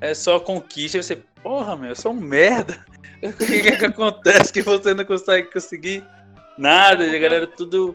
é 0.00 0.14
só 0.14 0.40
conquista, 0.40 0.98
e 0.98 1.02
você, 1.02 1.16
porra, 1.42 1.76
meu, 1.76 1.90
eu 1.90 1.96
sou 1.96 2.12
um 2.12 2.20
merda. 2.20 2.84
O 3.22 3.32
que 3.34 3.68
é 3.68 3.76
que 3.76 3.84
acontece 3.84 4.52
que 4.52 4.62
você 4.62 4.92
não 4.94 5.04
consegue 5.04 5.46
conseguir 5.52 6.02
nada? 6.58 7.06
E 7.06 7.14
a 7.14 7.18
galera 7.20 7.46
tudo. 7.46 7.94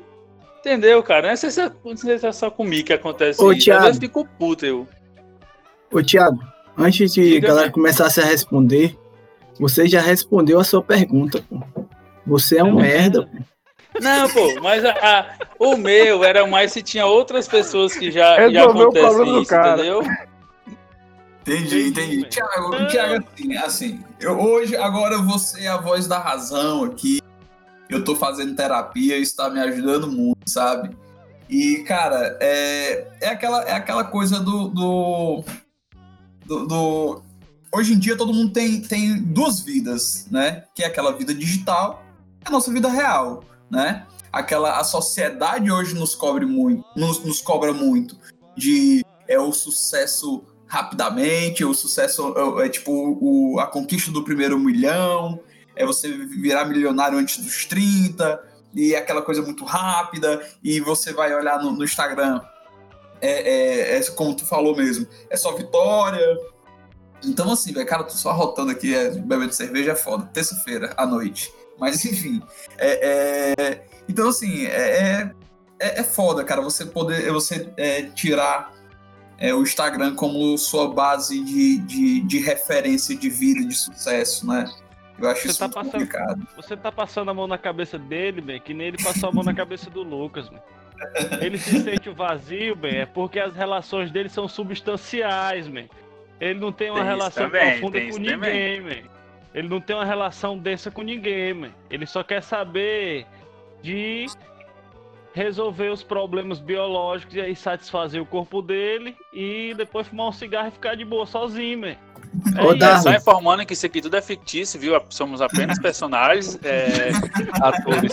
Entendeu, 0.60 1.04
cara? 1.04 1.24
Não 1.24 1.30
é, 1.32 1.36
se 1.36 1.48
é 1.48 2.32
só 2.32 2.50
comigo 2.50 2.88
que 2.88 2.94
acontece 2.94 3.42
Ô, 3.44 3.52
isso. 3.52 3.58
Às 3.60 3.64
Thiago. 3.66 3.84
vezes 3.88 4.00
fico 4.00 4.26
puto, 4.40 4.66
eu. 4.66 4.88
Ô, 5.92 6.02
Thiago, 6.02 6.40
antes 6.78 7.12
de 7.12 7.22
Diga, 7.30 7.48
a 7.48 7.50
galera 7.50 7.72
começar 7.72 8.06
a 8.06 8.26
responder, 8.26 8.98
você 9.60 9.86
já 9.86 10.00
respondeu 10.00 10.62
a 10.62 10.64
sua 10.64 10.82
pergunta, 10.82 11.44
pô. 11.50 11.62
Você 12.26 12.58
é 12.60 12.64
um 12.64 12.70
Eu- 12.70 12.76
merda, 12.76 13.24
pô. 13.28 14.00
Não, 14.02 14.30
pô, 14.30 14.62
mas 14.62 14.86
a, 14.86 14.92
a- 14.92 15.38
O 15.60 15.76
meu 15.76 16.24
era 16.24 16.46
mais 16.46 16.72
se 16.72 16.82
tinha 16.82 17.06
outras 17.06 17.48
pessoas 17.48 17.94
que 17.94 18.12
já, 18.12 18.36
já 18.50 18.62
Resolveu 18.62 18.90
o 18.90 18.92
problema 18.94 19.12
do 19.18 19.22
acontece 19.24 19.42
isso, 19.42 19.50
cara. 19.50 19.74
entendeu? 19.74 20.02
Entendi, 21.42 21.88
Entendi. 21.90 22.24
Tiago. 22.30 22.88
Tiago, 22.88 23.24
assim, 23.34 23.58
assim, 23.58 24.04
eu, 24.20 24.38
hoje, 24.40 24.76
agora 24.76 25.16
eu 25.16 25.24
vou 25.24 25.40
ser 25.40 25.68
a 25.68 25.78
voz 25.78 26.06
da 26.06 26.20
razão 26.20 26.84
aqui. 26.84 27.22
Eu 27.90 28.04
tô 28.04 28.16
fazendo 28.16 28.54
terapia, 28.56 29.18
isso 29.18 29.36
tá 29.38 29.50
me 29.50 29.60
ajudando 29.62 30.12
muito, 30.12 30.48
sabe? 30.50 30.90
E, 31.50 31.78
cara, 31.88 32.38
é, 32.42 33.08
é, 33.22 33.30
aquela, 33.30 33.64
é 33.64 33.72
aquela 33.72 34.04
coisa 34.04 34.42
do, 34.42 34.68
do, 34.68 35.44
do, 36.46 36.66
do- 36.68 37.22
Hoje 37.74 37.94
em 37.94 38.00
dia 38.00 38.18
todo 38.18 38.34
mundo 38.34 38.52
tem, 38.52 38.82
tem 38.82 39.18
duas 39.22 39.62
vidas, 39.62 40.28
né? 40.32 40.64
Que 40.76 40.84
é 40.84 40.88
aquela 40.88 41.12
vida 41.14 41.34
digital 41.34 42.04
e 42.44 42.48
a 42.48 42.52
nossa 42.52 42.72
vida 42.72 42.90
real, 42.90 43.44
né? 43.70 44.06
Aquela, 44.38 44.80
a 44.80 44.84
sociedade 44.84 45.72
hoje 45.72 45.96
nos 45.96 46.14
cobre 46.14 46.46
muito, 46.46 46.86
nos, 46.96 47.24
nos 47.24 47.42
cobra 47.42 47.74
muito 47.74 48.16
de 48.56 49.04
é 49.28 49.40
o 49.40 49.52
sucesso 49.52 50.46
rapidamente, 50.68 51.66
o 51.66 51.74
sucesso 51.74 52.36
é, 52.62 52.68
é 52.68 52.70
tipo 52.70 52.92
o, 53.20 53.60
a 53.60 53.66
conquista 53.66 54.12
do 54.12 54.24
primeiro 54.24 54.60
milhão, 54.60 55.40
é 55.76 55.84
você 55.84 56.10
virar 56.12 56.66
milionário 56.66 57.18
antes 57.18 57.44
dos 57.44 57.66
30, 57.66 58.40
e 58.76 58.94
é 58.94 59.00
aquela 59.00 59.24
coisa 59.24 59.42
muito 59.42 59.66
rápida, 59.66 60.48
e 60.64 60.80
você 60.80 61.14
vai 61.14 61.34
olhar 61.34 61.60
no, 61.60 61.72
no 61.72 61.84
Instagram, 61.84 62.40
é, 63.20 63.96
é, 63.96 63.98
é 63.98 64.04
como 64.12 64.36
tu 64.36 64.46
falou 64.46 64.76
mesmo, 64.76 65.08
é 65.32 65.36
só 65.36 65.52
vitória. 65.56 66.38
Então, 67.26 67.52
assim, 67.52 67.74
velho, 67.74 67.88
cara, 67.88 68.04
tô 68.04 68.14
só 68.14 68.30
arrotando 68.30 68.72
aqui, 68.72 68.94
é, 68.94 69.10
bebendo 69.10 69.52
cerveja 69.52 69.94
é 69.94 69.96
foda, 69.96 70.30
terça-feira, 70.32 70.94
à 70.96 71.08
noite. 71.08 71.52
Mas, 71.80 72.06
enfim, 72.06 72.42
é, 72.78 73.54
é- 73.62 73.97
então, 74.08 74.30
assim, 74.30 74.66
é, 74.66 75.32
é, 75.80 76.00
é 76.00 76.04
foda, 76.04 76.44
cara, 76.44 76.62
você 76.62 76.86
poder, 76.86 77.32
você 77.32 77.72
é, 77.78 78.04
tirar 78.04 78.74
é, 79.38 79.54
o 79.54 79.62
Instagram 79.62 80.16
como 80.16 80.58
sua 80.58 80.90
base 80.94 81.44
de, 81.44 81.78
de, 81.80 82.22
de 82.22 82.40
referência 82.40 83.16
de 83.16 83.30
vida, 83.30 83.66
de 83.66 83.76
sucesso, 83.76 84.48
né? 84.48 84.66
Eu 85.20 85.30
acho 85.30 85.42
Você 85.42 85.48
isso 85.48 85.60
tá 85.60 85.66
muito 85.66 85.76
passando- 85.76 85.92
complicado. 85.92 86.48
Você 86.56 86.78
tá 86.78 86.92
passando 86.92 87.32
a 87.32 87.34
mão 87.34 87.48
na 87.48 87.58
cabeça 87.58 87.98
dele, 87.98 88.40
bem, 88.40 88.62
que 88.62 88.74
nem 88.74 88.88
ele 88.88 89.04
passou 89.04 89.30
a 89.30 89.32
mão 89.32 89.44
na 89.44 89.54
cabeça 89.54 89.90
do 89.90 90.04
Lucas, 90.04 90.48
bem. 90.50 90.60
Ele 91.42 91.58
se 91.58 91.80
sente 91.84 92.10
o 92.10 92.14
vazio, 92.16 92.76
bem, 92.76 92.98
é 92.98 93.06
porque 93.06 93.40
as 93.40 93.56
relações 93.56 94.12
dele 94.12 94.30
são 94.30 94.48
substanciais, 94.48 95.68
bem. 95.68 95.90
Ele 96.40 96.60
não 96.60 96.72
tem 96.72 96.90
uma 96.92 97.00
Tem 97.00 97.08
relação 97.08 97.46
também, 97.46 97.80
profunda 97.80 98.00
com 98.00 98.18
ninguém, 98.20 98.82
bem. 98.82 99.04
Ele 99.54 99.68
não 99.68 99.82
tem 99.82 99.96
uma 99.96 100.06
relação 100.06 100.58
densa 100.58 100.92
com 100.92 101.02
ninguém, 101.02 101.54
bem. 101.62 101.74
Ele 101.90 102.06
só 102.06 102.24
quer 102.24 102.44
saber 102.44 103.26
de 103.88 104.26
resolver 105.34 105.90
os 105.90 106.04
problemas 106.04 106.60
biológicos 106.60 107.36
e 107.36 107.40
aí 107.40 107.56
satisfazer 107.56 108.22
o 108.22 108.26
corpo 108.26 108.62
dele 108.62 109.16
e 109.32 109.74
depois 109.78 110.08
fumar 110.08 110.28
um 110.28 110.32
cigarro 110.32 110.68
e 110.68 110.72
ficar 110.72 110.96
de 110.96 111.06
boa 111.06 111.26
sozinho, 111.26 111.80
bem. 111.80 111.98
É 112.58 112.62
Ô. 112.62 112.74
Darwin. 112.76 113.04
Só 113.04 113.14
informando 113.14 113.66
que 113.66 113.74
isso 113.74 113.86
aqui 113.86 114.02
tudo 114.02 114.18
é 114.18 114.22
fictício, 114.22 114.80
viu? 114.80 115.00
Somos 115.10 115.42
apenas 115.42 115.80
personagens, 115.80 116.60
é, 116.64 117.12
atores. 117.62 118.12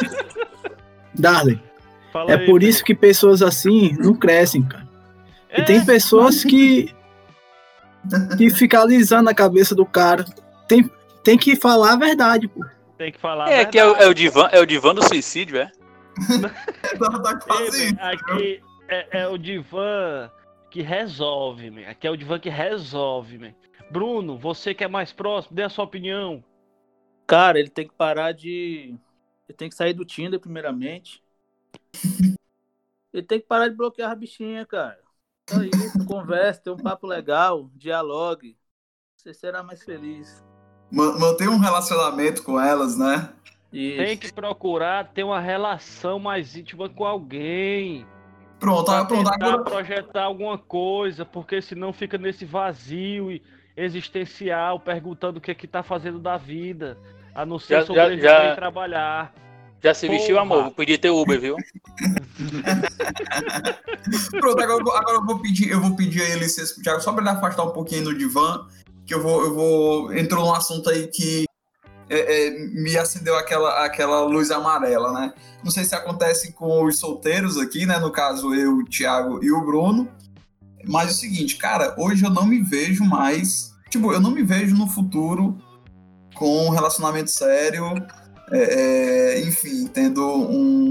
Darley, 1.19 1.61
Fala 2.13 2.31
é 2.31 2.39
aí, 2.39 2.47
por 2.47 2.61
bem. 2.61 2.69
isso 2.69 2.85
que 2.85 2.95
pessoas 2.95 3.43
assim 3.43 3.97
não 3.99 4.15
crescem, 4.15 4.63
cara. 4.63 4.87
E 5.51 5.61
É, 5.61 5.65
tem 5.65 5.85
pessoas 5.85 6.45
que. 6.45 6.95
que 8.37 8.51
ficam 8.51 8.83
alisando 8.83 9.29
a 9.31 9.35
cabeça 9.35 9.75
do 9.75 9.85
cara. 9.85 10.25
Tem, 10.69 10.89
tem 11.25 11.37
que 11.37 11.57
falar 11.57 11.95
a 11.95 11.97
verdade, 11.97 12.47
pô. 12.49 12.65
Tem 12.97 13.13
que 13.13 13.19
falar. 13.19 13.51
É, 13.51 13.65
que 13.65 13.79
é, 13.79 13.87
o- 13.87 13.97
é 13.97 14.07
o 14.07 14.15
divã, 14.15 14.49
é 14.53 14.61
o 14.61 14.67
divã 14.67 14.95
do 14.95 15.03
suicídio, 15.07 15.59
é? 15.59 15.71
Tá, 16.99 17.21
tá 17.21 17.39
quase 17.41 17.87
isso. 17.87 17.97
Aqui 18.01 18.63
é, 18.89 19.21
é 19.23 19.29
o 19.29 19.37
divã 19.37 20.31
que 20.71 20.81
resolve, 20.81 21.71
man. 21.71 21.89
Aqui 21.89 22.07
é 22.07 22.11
o 22.11 22.17
divã 22.17 22.39
que 22.39 22.49
resolve, 22.49 23.39
man. 23.39 23.55
Bruno, 23.91 24.39
você 24.39 24.75
que 24.75 24.85
é 24.85 24.89
mais 24.89 25.13
próximo, 25.13 25.57
dê 25.57 25.63
a 25.63 25.69
sua 25.69 25.85
opinião. 25.85 26.43
Cara, 27.27 27.59
ele 27.59 27.71
tem 27.71 27.87
que 27.87 27.95
parar 27.95 28.33
de. 28.33 28.95
Ele 29.49 29.57
tem 29.57 29.69
que 29.69 29.75
sair 29.75 29.93
do 29.93 30.05
Tinder, 30.05 30.39
primeiramente. 30.39 31.23
Ele 33.13 33.23
tem 33.23 33.41
que 33.41 33.47
parar 33.47 33.69
de 33.69 33.77
bloquear 33.77 34.11
a 34.11 34.15
bichinha, 34.15 34.67
cara. 34.67 35.01
Só 35.49 35.63
isso, 35.63 36.07
converse, 36.07 36.63
tem 36.63 36.73
um 36.73 36.77
papo 36.77 37.07
legal, 37.07 37.71
dialogue. 37.75 38.57
Você 39.17 39.33
será 39.35 39.63
mais 39.63 39.83
feliz. 39.83 40.43
Ma- 40.95 41.19
Manter 41.19 41.49
um 41.49 41.59
relacionamento 41.59 42.43
com 42.43 42.61
elas, 42.61 42.97
né? 42.97 43.29
Isso. 43.73 43.97
Tem 43.97 44.17
que 44.17 44.33
procurar 44.33 45.09
ter 45.13 45.25
uma 45.25 45.41
relação 45.41 46.19
mais 46.19 46.55
íntima 46.57 46.89
com 46.89 47.05
alguém. 47.05 48.07
Pronto, 48.61 48.85
Pra 48.85 49.05
pronto. 49.05 49.29
Agora, 49.29 49.63
projetar 49.65 50.25
alguma 50.25 50.57
coisa, 50.57 51.25
porque 51.25 51.61
senão 51.61 51.93
fica 51.93 52.17
nesse 52.17 52.45
vazio 52.45 53.33
e- 53.33 53.43
existencial, 53.77 54.79
perguntando 54.79 55.39
o 55.39 55.41
que 55.41 55.51
é 55.51 55.55
que 55.55 55.67
tá 55.67 55.83
fazendo 55.83 56.21
da 56.21 56.37
vida. 56.37 56.97
A 57.35 57.45
não 57.45 57.59
ser 57.59 57.75
Já- 57.75 57.81
já- 57.81 57.87
sobreviver 57.87 58.31
já- 58.31 58.53
e 58.53 58.55
trabalhar. 58.55 59.35
Já 59.83 59.93
se 59.93 60.09
vestiu, 60.09 60.37
Porra. 60.37 60.43
amor. 60.43 60.63
Vou 60.63 60.71
pedir 60.73 60.99
teu 60.99 61.17
Uber, 61.19 61.39
viu? 61.41 61.57
pronto, 64.41 64.63
agora, 64.63 64.81
eu 64.81 64.85
vou- 64.85 64.97
agora 64.97 65.17
eu 65.19 65.25
vou 65.27 65.39
pedir, 65.41 65.71
eu 65.71 65.81
vou 65.81 65.97
pedir 65.97 66.23
aí 66.23 66.39
licença 66.39 66.75
pro 66.75 66.83
Thiago, 66.83 67.01
só 67.01 67.13
pra 67.13 67.23
ele 67.23 67.31
afastar 67.31 67.65
um 67.65 67.71
pouquinho 67.71 68.05
do 68.05 68.17
divã, 68.17 68.67
que 69.07 69.15
eu 69.15 69.23
vou, 69.23 69.43
eu 69.45 69.55
vou. 69.55 70.15
Entrou 70.15 70.45
num 70.45 70.55
assunto 70.55 70.91
aí 70.91 71.07
que 71.09 71.45
é, 72.09 72.47
é, 72.49 72.51
me 72.69 72.97
acendeu 72.97 73.37
aquela, 73.37 73.85
aquela 73.85 74.23
luz 74.25 74.51
amarela, 74.51 75.13
né? 75.13 75.33
Não 75.63 75.71
sei 75.71 75.85
se 75.85 75.95
acontece 75.95 76.53
com 76.53 76.85
os 76.85 76.99
solteiros 76.99 77.57
aqui, 77.59 77.87
né? 77.87 77.99
No 77.99 78.11
caso, 78.11 78.55
eu, 78.55 78.79
o 78.79 78.85
Thiago 78.85 79.43
e 79.43 79.51
o 79.51 79.61
Bruno. 79.65 80.09
Mas 80.87 81.09
é 81.09 81.13
o 81.13 81.15
seguinte, 81.15 81.57
cara, 81.57 81.95
hoje 81.99 82.25
eu 82.25 82.31
não 82.31 82.45
me 82.45 82.61
vejo 82.61 83.05
mais. 83.05 83.73
Tipo, 83.89 84.13
eu 84.13 84.21
não 84.21 84.31
me 84.31 84.43
vejo 84.43 84.77
no 84.77 84.87
futuro 84.87 85.57
com 86.35 86.67
um 86.67 86.71
relacionamento 86.71 87.31
sério, 87.31 87.95
é, 88.51 88.59
é, 89.39 89.41
enfim, 89.41 89.87
tendo 89.87 90.21
um 90.27 90.91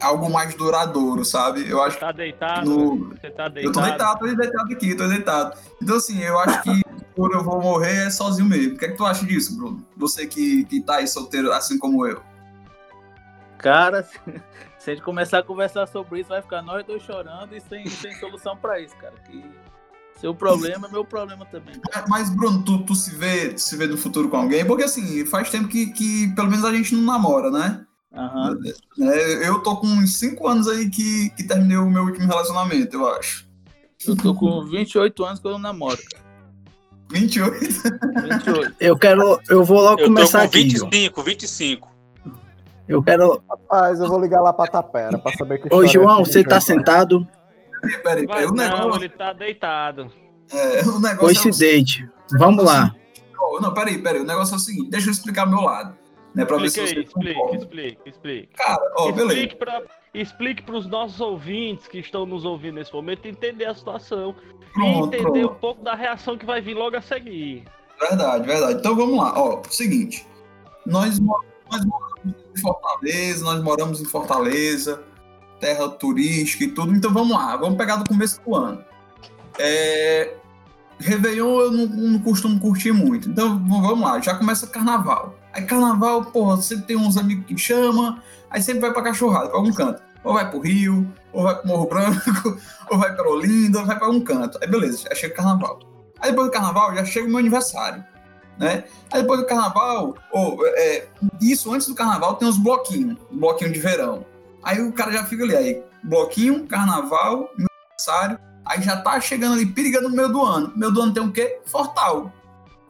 algo 0.00 0.28
mais 0.30 0.54
duradouro, 0.54 1.24
sabe? 1.24 1.68
Eu 1.68 1.82
acho 1.82 1.96
que 1.96 2.00
Tá 2.00 2.12
deitado? 2.12 2.68
no, 2.68 3.10
Você 3.10 3.30
tá 3.30 3.44
eu 3.44 3.50
deitado? 3.50 3.72
tô 3.72 3.80
deitado, 3.80 4.18
tô 4.18 4.26
deitado 4.26 4.72
aqui, 4.72 4.94
tô 4.94 5.06
deitado. 5.06 5.58
Então, 5.82 5.96
assim, 5.96 6.20
eu 6.20 6.38
acho 6.40 6.62
que 6.62 6.82
por 7.14 7.32
eu 7.32 7.42
vou 7.42 7.60
morrer 7.60 8.06
é 8.06 8.10
sozinho 8.10 8.48
mesmo. 8.48 8.74
O 8.74 8.78
que 8.78 8.84
é 8.84 8.88
que 8.88 8.96
tu 8.96 9.04
acha 9.04 9.24
disso, 9.24 9.56
Bruno? 9.56 9.86
Você 9.96 10.26
que, 10.26 10.64
que 10.64 10.80
tá 10.80 10.96
aí 10.96 11.06
solteiro, 11.06 11.52
assim 11.52 11.78
como 11.78 12.06
eu. 12.06 12.22
Cara, 13.58 14.02
se 14.78 14.90
a 14.90 14.94
gente 14.94 15.04
começar 15.04 15.38
a 15.38 15.42
conversar 15.42 15.86
sobre 15.86 16.20
isso, 16.20 16.28
vai 16.28 16.42
ficar 16.42 16.62
nós 16.62 16.84
dois 16.84 17.02
chorando 17.02 17.54
e 17.54 17.60
sem, 17.60 17.86
sem 17.86 18.14
solução 18.16 18.56
pra 18.56 18.80
isso, 18.80 18.96
cara. 18.96 19.14
Que 19.26 19.44
seu 20.20 20.34
problema 20.34 20.86
é 20.86 20.90
meu 20.90 21.04
problema 21.04 21.44
também. 21.46 21.74
É, 21.94 22.04
Mas, 22.08 22.30
Bruno, 22.30 22.62
tu, 22.62 22.84
tu 22.84 22.94
se 22.94 23.14
vê 23.14 23.56
se 23.56 23.76
vê 23.76 23.86
no 23.86 23.96
futuro 23.96 24.28
com 24.28 24.36
alguém? 24.36 24.64
Porque, 24.64 24.84
assim, 24.84 25.24
faz 25.26 25.50
tempo 25.50 25.68
que, 25.68 25.86
que 25.86 26.28
pelo 26.34 26.50
menos 26.50 26.64
a 26.64 26.72
gente 26.72 26.94
não 26.94 27.02
namora, 27.02 27.50
né? 27.50 27.86
Aham. 28.12 28.58
É, 29.00 29.48
eu 29.48 29.60
tô 29.60 29.76
com 29.76 29.86
uns 29.86 30.16
5 30.18 30.46
anos 30.46 30.68
aí 30.68 30.88
que, 30.88 31.30
que 31.30 31.44
terminei 31.44 31.76
o 31.76 31.90
meu 31.90 32.04
último 32.04 32.26
relacionamento, 32.26 32.96
eu 32.96 33.08
acho. 33.08 33.46
Eu 34.06 34.16
tô 34.16 34.34
com 34.34 34.64
28 34.66 35.24
anos 35.24 35.40
que 35.40 35.46
eu 35.46 35.52
não 35.52 35.58
namoro, 35.58 35.98
cara. 36.10 36.23
28. 37.14 37.60
28. 37.60 38.74
Eu 38.80 38.98
quero. 38.98 39.40
Eu 39.48 39.64
vou 39.64 39.80
logo 39.80 40.00
Eu 40.00 40.08
tô 40.08 40.14
começar 40.14 40.40
com 40.40 40.44
aqui. 40.46 40.74
ó. 40.82 40.84
25, 40.90 41.22
25. 41.22 41.94
Eu 42.88 43.02
quero. 43.02 43.42
Rapaz, 43.48 44.00
eu 44.00 44.08
vou 44.08 44.20
ligar 44.20 44.40
lá 44.40 44.52
pra 44.52 44.66
Tapera 44.66 45.16
pra 45.18 45.32
saber 45.32 45.58
que 45.58 45.72
Ô, 45.74 45.82
é 45.84 45.86
João, 45.86 46.24
você 46.24 46.42
tá 46.44 46.60
sentado? 46.60 47.26
Peraí, 48.02 48.26
peraí. 48.26 48.46
O 48.46 48.52
não, 48.52 48.54
negócio, 48.64 49.00
ele 49.02 49.08
tá 49.10 49.32
deitado. 49.32 50.10
é, 50.52 50.80
o 50.82 50.98
negócio 50.98 51.18
Pois 51.18 51.38
é 51.46 51.52
se 51.52 51.58
deite. 51.58 52.08
Vamos 52.38 52.64
lá. 52.64 52.94
Não, 53.32 53.60
Não, 53.60 53.72
peraí, 53.74 53.98
peraí. 53.98 54.20
O 54.20 54.24
negócio 54.26 54.54
é 54.54 54.56
o 54.56 54.60
seguinte, 54.60 54.90
deixa 54.90 55.08
eu 55.08 55.12
explicar 55.12 55.46
meu 55.46 55.60
lado. 55.60 55.94
Né, 56.34 56.44
pra 56.44 56.56
ver 56.58 56.68
se 56.68 56.80
você 56.80 56.96
aí, 56.96 57.04
explica, 57.04 57.56
explica, 57.56 58.08
explica. 58.08 58.48
Cara, 58.56 58.92
ó, 58.96 59.12
beleza. 59.12 59.34
Explique 59.34 59.56
pra, 59.56 59.82
explique 60.12 60.62
pros 60.62 60.86
nossos 60.86 61.20
ouvintes 61.20 61.86
que 61.86 61.98
estão 61.98 62.26
nos 62.26 62.44
ouvindo 62.44 62.74
nesse 62.74 62.92
momento 62.92 63.26
entender 63.26 63.66
a 63.66 63.74
situação 63.74 64.34
e 64.60 64.72
Pronto, 64.72 65.14
entender 65.14 65.22
pronto. 65.22 65.52
um 65.52 65.54
pouco 65.54 65.84
da 65.84 65.94
reação 65.94 66.36
que 66.36 66.44
vai 66.44 66.60
vir 66.60 66.74
logo 66.74 66.96
a 66.96 67.00
seguir. 67.00 67.64
Verdade, 68.00 68.46
verdade. 68.46 68.78
Então 68.80 68.96
vamos 68.96 69.16
lá. 69.16 69.32
Ó, 69.36 69.62
seguinte. 69.70 70.26
Nós, 70.84 71.20
nós 71.20 71.84
moramos 71.84 72.34
em 72.56 72.60
Fortaleza, 72.60 73.44
nós 73.44 73.62
moramos 73.62 74.00
em 74.00 74.04
Fortaleza, 74.04 75.02
terra 75.60 75.88
turística 75.88 76.64
e 76.64 76.68
tudo. 76.68 76.94
Então 76.94 77.12
vamos 77.12 77.36
lá, 77.36 77.56
vamos 77.56 77.76
pegar 77.76 77.96
do 77.96 78.08
começo 78.08 78.40
do 78.42 78.54
ano. 78.56 78.84
É, 79.56 80.34
Réveillon 80.98 81.60
eu 81.60 81.70
não, 81.70 81.86
não 81.86 82.18
costumo 82.18 82.58
curtir 82.58 82.92
muito. 82.92 83.28
Então 83.28 83.64
vamos 83.68 84.00
lá, 84.00 84.20
já 84.20 84.34
começa 84.34 84.66
carnaval. 84.66 85.34
Aí 85.54 85.64
carnaval, 85.64 86.24
porra, 86.24 86.60
sempre 86.60 86.86
tem 86.86 86.96
uns 86.96 87.16
amigos 87.16 87.46
que 87.46 87.56
chamam, 87.56 88.20
aí 88.50 88.60
sempre 88.60 88.80
vai 88.80 88.92
pra 88.92 89.02
cachorrada, 89.02 89.48
pra 89.48 89.56
algum 89.56 89.72
canto. 89.72 90.02
Ou 90.24 90.34
vai 90.34 90.50
pro 90.50 90.58
Rio, 90.58 91.06
ou 91.32 91.44
vai 91.44 91.54
pro 91.54 91.68
Morro 91.68 91.86
Branco, 91.86 92.58
ou 92.90 92.98
vai 92.98 93.14
pra 93.14 93.28
Olinda, 93.28 93.78
ou 93.78 93.86
vai 93.86 93.96
pra 93.96 94.06
algum 94.06 94.20
canto. 94.20 94.58
Aí 94.60 94.68
beleza, 94.68 95.04
já 95.08 95.14
chega 95.14 95.34
carnaval. 95.34 95.78
Aí 96.18 96.30
depois 96.30 96.48
do 96.48 96.52
carnaval 96.52 96.92
já 96.96 97.04
chega 97.04 97.26
o 97.26 97.30
meu 97.30 97.38
aniversário, 97.38 98.04
né? 98.58 98.82
Aí 99.12 99.22
depois 99.22 99.38
do 99.38 99.46
carnaval, 99.46 100.16
ou, 100.32 100.66
é, 100.66 101.06
isso 101.40 101.72
antes 101.72 101.86
do 101.86 101.94
carnaval 101.94 102.34
tem 102.34 102.48
uns 102.48 102.58
bloquinhos, 102.58 103.16
bloquinho 103.30 103.72
de 103.72 103.78
verão. 103.78 104.26
Aí 104.60 104.80
o 104.80 104.92
cara 104.92 105.12
já 105.12 105.24
fica 105.24 105.44
ali, 105.44 105.54
aí, 105.54 105.82
bloquinho, 106.02 106.66
carnaval, 106.66 107.48
aniversário, 107.56 108.40
aí 108.66 108.82
já 108.82 108.96
tá 108.96 109.20
chegando 109.20 109.52
ali, 109.52 109.66
perigando 109.66 110.08
no 110.08 110.16
meio 110.16 110.30
do 110.30 110.44
ano. 110.44 110.72
Meu 110.74 110.90
do 110.90 111.00
ano 111.00 111.14
tem 111.14 111.22
o 111.22 111.30
quê? 111.30 111.60
Fortal. 111.64 112.32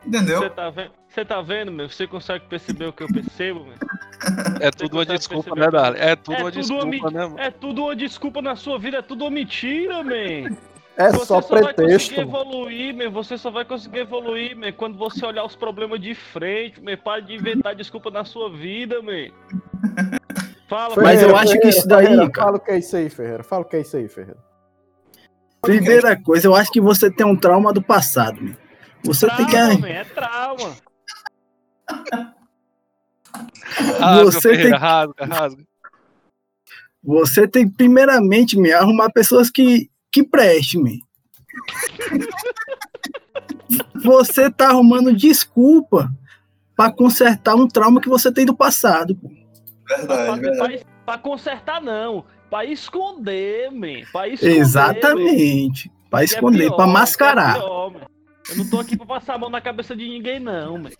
Entendeu? 0.06 0.38
Você 0.38 0.50
tá 0.50 0.70
vendo? 0.70 1.03
Você 1.14 1.24
tá 1.24 1.40
vendo, 1.40 1.70
meu? 1.70 1.88
Você 1.88 2.06
consegue 2.08 2.44
perceber 2.46 2.86
o 2.86 2.92
que 2.92 3.04
eu 3.04 3.06
percebo, 3.08 3.60
meu? 3.64 3.74
É 4.60 4.70
tudo 4.70 4.96
uma 4.96 5.06
desculpa, 5.06 5.54
né, 5.54 5.70
Dali? 5.70 5.98
É 6.00 6.16
tudo 6.16 6.34
É 6.34 6.42
uma 6.42 6.50
tudo 6.50 6.60
desculpa, 6.60 6.84
uma 6.84 7.10
né, 7.10 7.20
mano? 7.26 7.38
É 7.38 7.50
tudo 7.52 7.82
uma 7.84 7.94
desculpa 7.96 8.42
na 8.42 8.56
sua 8.56 8.78
vida, 8.80 8.96
é 8.98 9.02
tudo 9.02 9.22
uma 9.24 9.30
mentira, 9.30 10.02
man. 10.02 10.56
É 10.96 11.10
Você 11.10 11.26
só 11.26 11.40
vai 11.40 11.62
pretexto. 11.74 12.14
conseguir 12.14 12.20
evoluir, 12.20 12.96
man. 12.96 13.10
Você 13.10 13.38
só 13.38 13.50
vai 13.50 13.64
conseguir 13.64 13.98
evoluir, 13.98 14.56
man, 14.56 14.72
quando 14.72 14.98
você 14.98 15.24
olhar 15.24 15.44
os 15.44 15.54
problemas 15.54 16.00
de 16.00 16.14
frente, 16.16 16.82
man. 16.82 16.96
Para 16.96 17.20
de 17.22 17.34
inventar 17.34 17.76
desculpa 17.76 18.10
na 18.10 18.24
sua 18.24 18.50
vida, 18.50 19.00
man. 19.00 19.28
Fala, 20.68 20.96
Mas 21.00 21.22
man. 21.22 21.28
eu 21.28 21.36
acho 21.36 21.58
que 21.60 21.68
isso 21.68 21.86
daí, 21.86 22.06
Ferreira, 22.06 22.30
cara- 22.30 22.44
Fala 22.46 22.56
o 22.56 22.60
que 22.60 22.70
é 22.72 22.78
isso 22.78 22.96
aí, 22.96 23.08
Ferreira. 23.10 23.42
Fala 23.44 23.62
o 23.62 23.64
que 23.68 23.76
é 23.76 23.80
isso 23.80 23.96
aí, 23.96 24.08
Ferreira. 24.08 24.38
Primeira 25.62 26.20
coisa, 26.20 26.46
eu 26.48 26.54
acho 26.56 26.72
que 26.72 26.80
você 26.80 27.08
tem 27.10 27.24
um 27.26 27.36
trauma 27.36 27.72
do 27.72 27.80
passado, 27.82 28.40
meu. 28.42 28.56
Você 29.04 29.28
tem 29.36 29.46
Trauma, 29.46 29.74
que. 29.76 29.80
man, 29.82 29.88
é 29.88 30.04
trauma. 30.04 30.76
Rasga, 33.98 34.24
Você 34.24 34.56
tem- 34.56 34.70
rasga, 34.72 35.24
rasga. 35.24 35.64
Você 37.02 37.46
tem, 37.48 37.68
primeiramente, 37.68 38.58
me 38.58 38.72
arrumar 38.72 39.10
pessoas 39.10 39.50
que, 39.50 39.90
que 40.10 40.22
prestem, 40.22 40.82
me. 40.82 41.02
Você 44.02 44.50
tá 44.50 44.68
arrumando 44.68 45.14
desculpa 45.14 46.10
pra 46.76 46.90
consertar 46.90 47.54
um 47.54 47.68
trauma 47.68 48.00
que 48.00 48.08
você 48.08 48.32
tem 48.32 48.44
do 48.46 48.56
passado. 48.56 49.14
pô. 49.16 49.28
Verdade, 49.86 50.06
Pra, 50.06 50.34
verdade. 50.36 50.78
pra- 50.78 50.94
pra 51.04 51.18
consertar, 51.18 51.80
não. 51.82 52.24
Pra 52.50 52.64
esconder, 52.64 53.70
man. 53.70 54.04
Pra 54.12 54.28
esconder. 54.28 54.56
Exatamente. 54.56 55.90
Pra 56.10 56.20
Que 56.20 56.22
é 56.22 56.26
esconder, 56.26 56.66
pior, 56.68 56.76
pra 56.76 56.84
que 56.84 56.90
é 56.90 56.92
mascarar. 56.94 57.54
pior. 57.54 58.08
Eu 58.50 58.56
não 58.56 58.70
tô 58.70 58.78
aqui 58.80 58.96
pra 58.96 59.06
passar 59.06 59.34
a 59.34 59.38
mão 59.38 59.50
na 59.50 59.60
cabeça 59.60 59.94
de 59.96 60.08
ninguém, 60.08 60.38
não, 60.40 60.78
man. 60.78 60.90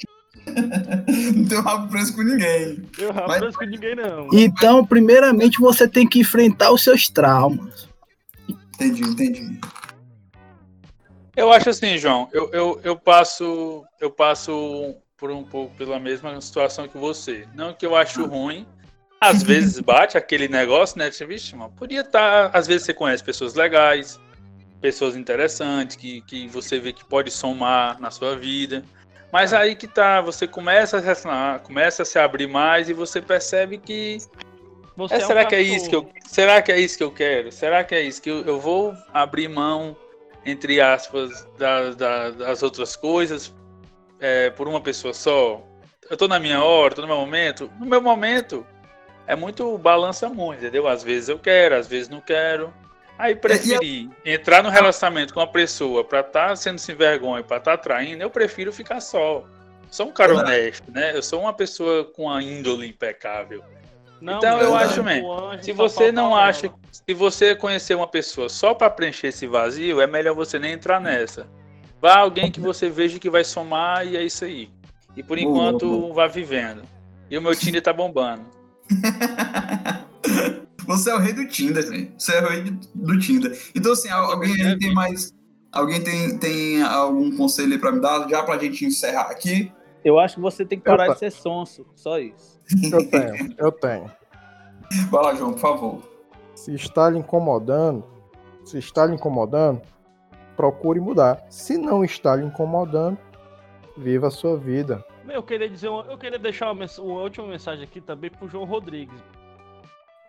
Não 1.34 1.44
tem 1.46 1.60
rabo 1.60 1.88
preso 1.88 2.14
com 2.14 2.22
ninguém. 2.22 2.82
Eu 2.98 3.12
Mas- 3.12 3.16
rapaz 3.34 3.56
com 3.56 3.64
ninguém, 3.64 3.94
não. 3.94 4.28
Então, 4.32 4.84
primeiramente, 4.84 5.58
você 5.60 5.88
tem 5.88 6.06
que 6.08 6.20
enfrentar 6.20 6.70
os 6.70 6.82
seus 6.82 7.08
traumas. 7.08 7.88
Entendi, 8.48 9.02
entendi. 9.02 9.60
Eu 11.36 11.50
acho 11.50 11.70
assim, 11.70 11.98
João, 11.98 12.28
eu, 12.32 12.50
eu, 12.52 12.80
eu 12.84 12.96
passo 12.96 13.84
eu 14.00 14.10
passo 14.10 14.94
por 15.16 15.30
um 15.30 15.42
pouco 15.42 15.74
pela 15.76 15.98
mesma 15.98 16.40
situação 16.40 16.86
que 16.86 16.98
você. 16.98 17.46
Não 17.54 17.72
que 17.72 17.84
eu 17.86 17.96
acho 17.96 18.24
ruim. 18.26 18.66
Às 19.20 19.42
vezes 19.44 19.80
bate 19.80 20.16
aquele 20.18 20.48
negócio, 20.48 20.98
né? 20.98 21.10
Você, 21.10 21.24
Vixe, 21.26 21.56
mano, 21.56 21.72
podia 21.76 22.02
estar. 22.02 22.50
às 22.52 22.66
vezes 22.66 22.84
você 22.84 22.94
conhece 22.94 23.24
pessoas 23.24 23.54
legais, 23.54 24.20
pessoas 24.80 25.16
interessantes, 25.16 25.96
que, 25.96 26.20
que 26.22 26.46
você 26.48 26.78
vê 26.78 26.92
que 26.92 27.04
pode 27.04 27.30
somar 27.30 28.00
na 28.00 28.10
sua 28.10 28.36
vida. 28.36 28.84
Mas 29.34 29.52
aí 29.52 29.74
que 29.74 29.88
tá, 29.88 30.20
você 30.20 30.46
começa 30.46 30.96
a, 30.96 31.00
se 31.00 31.04
relacionar, 31.06 31.58
começa 31.58 32.04
a 32.04 32.06
se 32.06 32.20
abrir 32.20 32.46
mais 32.46 32.88
e 32.88 32.92
você 32.92 33.20
percebe 33.20 33.78
que 33.78 34.18
Você 34.96 35.16
é, 35.16 35.24
um 35.24 35.26
será 35.26 35.44
que 35.44 35.56
é 35.56 35.60
isso 35.60 35.88
que 35.90 35.96
eu, 35.96 36.08
será 36.24 36.62
que 36.62 36.70
é 36.70 36.78
isso 36.78 36.96
que 36.96 37.02
eu 37.02 37.10
quero? 37.10 37.50
Será 37.50 37.82
que 37.82 37.96
é 37.96 38.00
isso 38.00 38.22
que 38.22 38.30
eu, 38.30 38.44
eu 38.44 38.60
vou 38.60 38.94
abrir 39.12 39.48
mão 39.48 39.96
entre 40.46 40.80
aspas 40.80 41.48
da- 41.58 41.90
da- 41.90 42.30
das 42.30 42.62
outras 42.62 42.94
coisas 42.94 43.52
é, 44.20 44.50
por 44.50 44.68
uma 44.68 44.80
pessoa 44.80 45.12
só? 45.12 45.60
Eu 46.08 46.16
tô 46.16 46.28
na 46.28 46.38
minha 46.38 46.62
hora, 46.62 46.94
tô 46.94 47.02
no 47.02 47.08
meu 47.08 47.16
momento. 47.16 47.68
No 47.80 47.86
meu 47.86 48.00
momento 48.00 48.64
é 49.26 49.34
muito 49.34 49.76
balança 49.78 50.28
muito, 50.28 50.60
entendeu? 50.60 50.86
Às 50.86 51.02
vezes 51.02 51.28
eu 51.28 51.40
quero, 51.40 51.74
às 51.74 51.88
vezes 51.88 52.08
não 52.08 52.20
quero. 52.20 52.72
Aí 53.16 53.34
preferi 53.36 54.10
entrar 54.24 54.62
no 54.62 54.68
relacionamento 54.70 55.32
com 55.32 55.40
uma 55.40 55.46
pessoa 55.46 56.02
pra 56.02 56.20
estar 56.20 56.56
sendo 56.56 56.78
sem 56.78 56.94
vergonha, 56.96 57.44
pra 57.44 57.58
estar 57.58 57.76
traindo, 57.78 58.22
eu 58.22 58.30
prefiro 58.30 58.72
ficar 58.72 59.00
só. 59.00 59.44
Sou 59.90 60.08
um 60.08 60.12
cara 60.12 60.34
honesto, 60.34 60.90
né? 60.90 61.16
Eu 61.16 61.22
sou 61.22 61.40
uma 61.42 61.52
pessoa 61.52 62.04
com 62.04 62.28
a 62.28 62.42
índole 62.42 62.88
impecável. 62.88 63.62
Não, 64.20 64.38
Então, 64.38 64.58
eu 64.60 64.70
man, 64.72 64.78
acho, 64.78 65.00
o 65.00 65.04
man, 65.04 65.50
anjo 65.52 65.62
Se 65.64 65.72
você 65.72 66.10
não 66.10 66.32
ela. 66.32 66.46
acha, 66.46 66.72
se 66.90 67.14
você 67.14 67.54
conhecer 67.54 67.94
uma 67.94 68.08
pessoa 68.08 68.48
só 68.48 68.74
pra 68.74 68.90
preencher 68.90 69.28
esse 69.28 69.46
vazio, 69.46 70.00
é 70.00 70.06
melhor 70.06 70.34
você 70.34 70.58
nem 70.58 70.72
entrar 70.72 71.00
nessa. 71.00 71.46
Vá 72.00 72.18
alguém 72.18 72.50
que 72.50 72.58
você 72.60 72.90
veja 72.90 73.18
que 73.20 73.30
vai 73.30 73.44
somar 73.44 74.04
e 74.06 74.16
é 74.16 74.22
isso 74.24 74.44
aí. 74.44 74.70
E 75.16 75.22
por 75.22 75.38
Boa, 75.38 75.48
enquanto 75.48 75.86
boa. 75.88 76.14
vá 76.14 76.26
vivendo. 76.26 76.82
E 77.30 77.38
o 77.38 77.42
meu 77.42 77.54
Tinder 77.54 77.80
tá 77.80 77.92
bombando. 77.92 78.44
Você 80.86 81.10
é 81.10 81.14
o 81.14 81.18
rei 81.18 81.32
do 81.32 81.46
Tinder, 81.48 81.88
velho. 81.88 82.12
Você 82.18 82.34
é 82.34 82.42
o 82.42 82.48
rei 82.48 82.62
do 82.94 83.18
Tinder. 83.18 83.58
Então, 83.74 83.92
assim, 83.92 84.08
al- 84.08 84.32
alguém 84.32 84.52
aí 84.62 84.78
tem 84.78 84.92
mais. 84.94 85.32
Alguém 85.72 86.02
tem, 86.02 86.38
tem 86.38 86.82
algum 86.82 87.36
conselho 87.36 87.72
aí 87.72 87.78
pra 87.78 87.90
me 87.90 88.00
dar, 88.00 88.28
já 88.28 88.42
pra 88.42 88.58
gente 88.58 88.84
encerrar 88.84 89.22
aqui? 89.30 89.72
Eu 90.04 90.18
acho 90.18 90.36
que 90.36 90.40
você 90.40 90.64
tem 90.64 90.78
que 90.78 90.84
parar 90.84 91.04
Opa. 91.04 91.14
de 91.14 91.18
ser 91.18 91.30
sonso. 91.32 91.84
Só 91.96 92.18
isso. 92.18 92.60
Eu 92.92 93.10
tenho, 93.10 93.54
eu 93.58 93.72
tenho. 93.72 94.10
Vai 95.10 95.22
lá, 95.22 95.34
João, 95.34 95.52
por 95.52 95.58
favor. 95.60 96.02
Se 96.54 96.74
está 96.74 97.10
lhe 97.10 97.18
incomodando, 97.18 98.04
se 98.64 98.78
está 98.78 99.04
lhe 99.06 99.14
incomodando, 99.14 99.80
procure 100.56 101.00
mudar. 101.00 101.44
Se 101.50 101.76
não 101.76 102.04
está 102.04 102.36
lhe 102.36 102.44
incomodando, 102.44 103.18
viva 103.96 104.28
a 104.28 104.30
sua 104.30 104.56
vida. 104.56 105.04
Eu 105.28 105.42
queria 105.42 105.68
dizer, 105.68 105.88
uma- 105.88 106.04
eu 106.04 106.16
queria 106.18 106.38
deixar 106.38 106.70
uma, 106.70 106.86
uma 106.98 107.20
última 107.22 107.46
mensagem 107.46 107.82
aqui 107.82 108.00
também 108.00 108.30
pro 108.30 108.46
João 108.48 108.64
Rodrigues. 108.64 109.20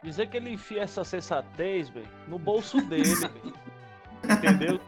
Dizer 0.05 0.27
que 0.27 0.37
ele 0.37 0.51
enfia 0.51 0.83
essa 0.83 1.03
sensatez, 1.03 1.89
velho, 1.89 2.07
no 2.27 2.37
bolso 2.37 2.79
dele, 2.79 3.09
velho. 3.15 3.53
Entendeu? 4.23 4.79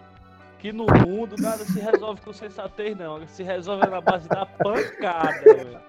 Que 0.59 0.71
no 0.71 0.85
mundo 0.85 1.35
nada 1.39 1.65
se 1.65 1.79
resolve 1.79 2.21
com 2.21 2.31
sensatez, 2.31 2.95
não. 2.95 3.27
Se 3.27 3.41
resolve 3.41 3.87
na 3.87 3.99
base 3.99 4.29
da 4.29 4.45
pancada, 4.45 5.41
velho. 5.43 5.79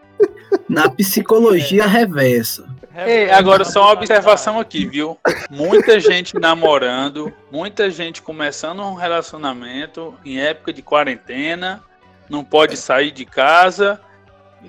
Na 0.67 0.89
psicologia 0.89 1.87
reversa. 1.87 2.67
Ei, 3.07 3.31
agora 3.31 3.67
só 3.67 3.83
uma 3.83 3.93
observação 3.93 4.59
aqui, 4.59 4.87
viu? 4.87 5.19
Muita 5.51 6.01
gente 6.01 6.39
namorando, 6.39 7.33
muita 7.53 7.91
gente 7.91 8.23
começando 8.23 8.81
um 8.81 8.95
relacionamento 8.95 10.15
em 10.25 10.41
época 10.41 10.73
de 10.73 10.81
quarentena, 10.81 11.83
não 12.31 12.43
pode 12.43 12.79
sair 12.79 13.11
de 13.11 13.27
casa. 13.27 14.01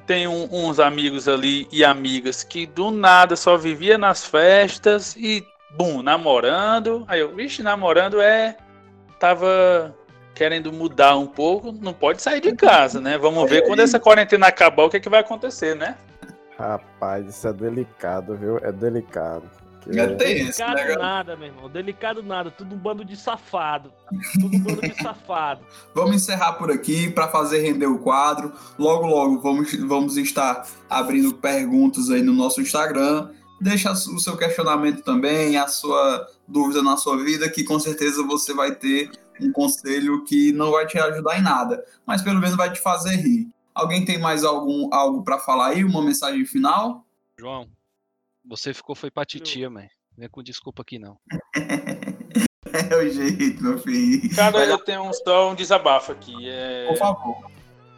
Tem 0.06 0.28
um- 0.28 0.48
uns 0.52 0.80
amigos 0.80 1.28
ali 1.28 1.68
e 1.72 1.84
amigas 1.84 2.44
que 2.44 2.66
do 2.66 2.92
nada 2.92 3.36
só 3.36 3.58
vivia 3.58 3.98
nas 3.98 4.26
festas 4.26 5.16
e, 5.16 5.46
bum, 5.72 6.02
namorando. 6.02 7.04
Aí 7.08 7.20
eu, 7.20 7.34
vixe, 7.34 7.64
namorando 7.64 8.22
é. 8.22 8.56
Tava 9.20 9.96
querendo 10.36 10.72
mudar 10.72 11.18
um 11.18 11.28
pouco, 11.28 11.72
não 11.72 11.92
pode 11.94 12.22
sair 12.22 12.40
de 12.40 12.56
casa, 12.56 13.02
né? 13.02 13.18
Vamos 13.18 13.50
ver 13.50 13.64
quando 13.68 13.82
essa 13.82 14.00
quarentena 14.00 14.48
acabar 14.48 14.84
o 14.84 14.90
que, 14.90 14.98
é 14.98 15.00
que 15.00 15.10
vai 15.10 15.20
acontecer, 15.20 15.76
né? 15.76 15.98
Rapaz, 16.58 17.28
isso 17.28 17.48
é 17.48 17.54
delicado, 17.54 18.36
viu? 18.36 18.58
É 18.60 18.72
delicado. 18.72 19.44
Que- 19.82 20.00
É 20.00 20.08
tenso, 20.08 20.60
né, 20.60 20.68
Delicado 20.68 20.76
cara? 20.76 20.98
nada, 20.98 21.36
meu 21.38 21.48
irmão. 21.48 21.70
Delicado 21.70 22.22
nada. 22.24 22.52
Tudo 22.52 22.76
um 22.76 22.78
bando 22.78 23.04
de 23.06 23.16
safado. 23.16 23.92
Tudo 24.34 24.56
um 24.56 24.60
bando 24.60 24.82
de 24.82 24.94
safado. 25.02 25.62
Vamos 25.96 26.16
encerrar 26.16 26.54
por 26.54 26.72
aqui 26.72 27.10
para 27.10 27.28
fazer 27.28 27.60
render 27.62 27.88
o 27.88 28.00
quadro. 28.00 28.52
Logo, 28.78 29.08
logo 29.08 29.40
vamos, 29.40 29.74
vamos 29.88 30.18
estar 30.18 30.68
abrindo 30.90 31.34
perguntas 31.34 32.10
aí 32.10 32.22
no 32.22 32.34
nosso 32.34 32.62
Instagram. 32.62 33.30
Deixa 33.62 33.92
o 33.92 34.20
seu 34.20 34.38
questionamento 34.38 35.02
também, 35.04 35.58
a 35.58 35.68
sua 35.68 36.28
dúvida 36.48 36.82
na 36.82 36.96
sua 36.96 37.18
vida, 37.24 37.50
que 37.50 37.64
com 37.64 37.78
certeza 37.80 38.24
você 38.24 38.54
vai 38.54 38.74
ter 38.74 39.12
um 39.42 39.52
conselho 39.52 40.24
que 40.24 40.52
não 40.54 40.72
vai 40.72 40.86
te 40.88 40.98
ajudar 40.98 41.38
em 41.38 41.42
nada, 41.42 41.84
mas 42.06 42.22
pelo 42.22 42.40
menos 42.40 42.56
vai 42.56 42.72
te 42.72 42.80
fazer 42.80 43.16
rir. 43.18 43.48
Alguém 43.76 44.04
tem 44.06 44.18
mais 44.18 44.44
algum 44.46 44.90
algo 44.94 45.24
para 45.24 45.40
falar 45.40 45.68
aí? 45.68 45.84
Uma 45.84 46.02
mensagem 46.02 46.46
final? 46.46 47.06
João, 47.38 47.68
você 48.46 48.74
ficou 48.74 48.96
foi 48.96 49.10
pra 49.12 49.26
titia, 49.26 49.70
mãe. 49.70 49.88
Vem 50.18 50.30
com 50.30 50.44
desculpa 50.44 50.82
aqui, 50.82 51.00
não. 51.00 51.18
É 52.92 52.96
o 52.96 53.10
jeito, 53.10 53.64
meu 53.64 53.80
filho. 53.80 54.36
Cara, 54.36 54.64
eu 54.66 54.78
tenho 54.78 55.02
um- 55.02 55.14
só 55.14 55.50
um 55.50 55.56
desabafo 55.56 56.12
aqui. 56.12 56.36
É, 56.48 56.86
Por 56.88 56.98
favor. 56.98 57.38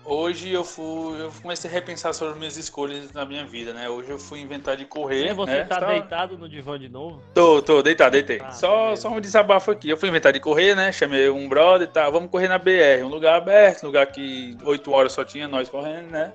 Hoje 0.06 0.50
eu 0.50 0.64
fui, 0.64 1.22
eu 1.22 1.32
comecei 1.42 1.70
a 1.70 1.74
repensar 1.74 2.14
sobre 2.14 2.40
minhas 2.40 2.58
escolhas 2.58 3.12
na 3.14 3.24
minha 3.26 3.46
vida, 3.46 3.74
né? 3.74 3.88
Hoje 3.90 4.10
eu 4.10 4.18
fui 4.18 4.40
inventar 4.40 4.76
de 4.78 4.86
correr. 4.86 5.30
E 5.30 5.34
você 5.34 5.52
né? 5.52 5.64
tá 5.66 5.80
deitado 5.80 6.38
no 6.38 6.50
divã 6.50 6.80
de 6.80 6.90
novo? 6.90 7.22
Tô, 7.34 7.62
tô, 7.62 7.84
deitado, 7.84 8.14
deitei. 8.14 8.40
Ah, 8.42 8.52
só, 8.52 8.96
só 8.96 9.10
um 9.10 9.20
desabafo 9.22 9.72
aqui. 9.72 9.90
Eu 9.90 9.98
fui 9.98 10.10
inventar 10.10 10.34
de 10.34 10.40
correr, 10.40 10.74
né? 10.76 10.92
Chamei 10.92 11.30
um 11.30 11.48
brother 11.48 11.88
e 11.88 11.92
tal. 11.92 12.12
Vamos 12.12 12.32
correr 12.32 12.48
na 12.48 12.58
BR, 12.58 13.04
um 13.04 13.10
lugar 13.10 13.36
aberto, 13.36 13.84
lugar 13.84 14.08
que 14.08 14.58
8 14.64 14.92
horas 14.92 15.12
só 15.14 15.24
tinha 15.24 15.48
nós 15.48 15.70
correndo, 15.70 16.10
né? 16.10 16.34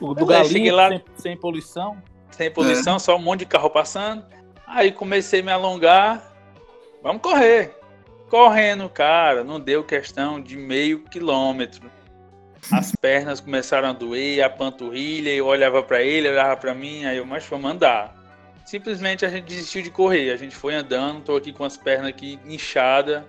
O 0.00 0.14
do 0.14 0.26
galinho, 0.26 0.74
lá- 0.74 0.88
sem, 0.88 1.04
sem 1.16 1.36
poluição. 1.36 2.02
Sem 2.30 2.50
posição, 2.50 2.98
só 2.98 3.16
um 3.16 3.20
monte 3.20 3.40
de 3.40 3.46
carro 3.46 3.70
passando. 3.70 4.24
Aí 4.66 4.92
comecei 4.92 5.40
a 5.40 5.42
me 5.42 5.50
alongar. 5.50 6.22
Vamos 7.02 7.22
correr. 7.22 7.74
Correndo, 8.28 8.88
cara, 8.88 9.42
não 9.42 9.58
deu 9.58 9.82
questão 9.82 10.40
de 10.40 10.56
meio 10.56 11.00
quilômetro. 11.00 11.90
As 12.70 12.92
pernas 13.00 13.40
começaram 13.40 13.88
a 13.88 13.92
doer, 13.92 14.42
a 14.42 14.50
panturrilha, 14.50 15.30
eu 15.30 15.46
olhava 15.46 15.82
pra 15.82 16.02
ele, 16.02 16.28
olhava 16.28 16.56
pra 16.56 16.74
mim, 16.74 17.06
aí 17.06 17.16
eu, 17.16 17.24
mas 17.24 17.46
vamos 17.46 17.70
andar. 17.70 18.14
simplesmente 18.66 19.24
a 19.24 19.28
gente 19.30 19.44
desistiu 19.44 19.82
de 19.82 19.90
correr. 19.90 20.30
A 20.30 20.36
gente 20.36 20.54
foi 20.54 20.74
andando, 20.74 21.22
tô 21.22 21.36
aqui 21.36 21.52
com 21.52 21.64
as 21.64 21.76
pernas 21.76 22.08
aqui 22.08 22.38
inchadas. 22.44 23.22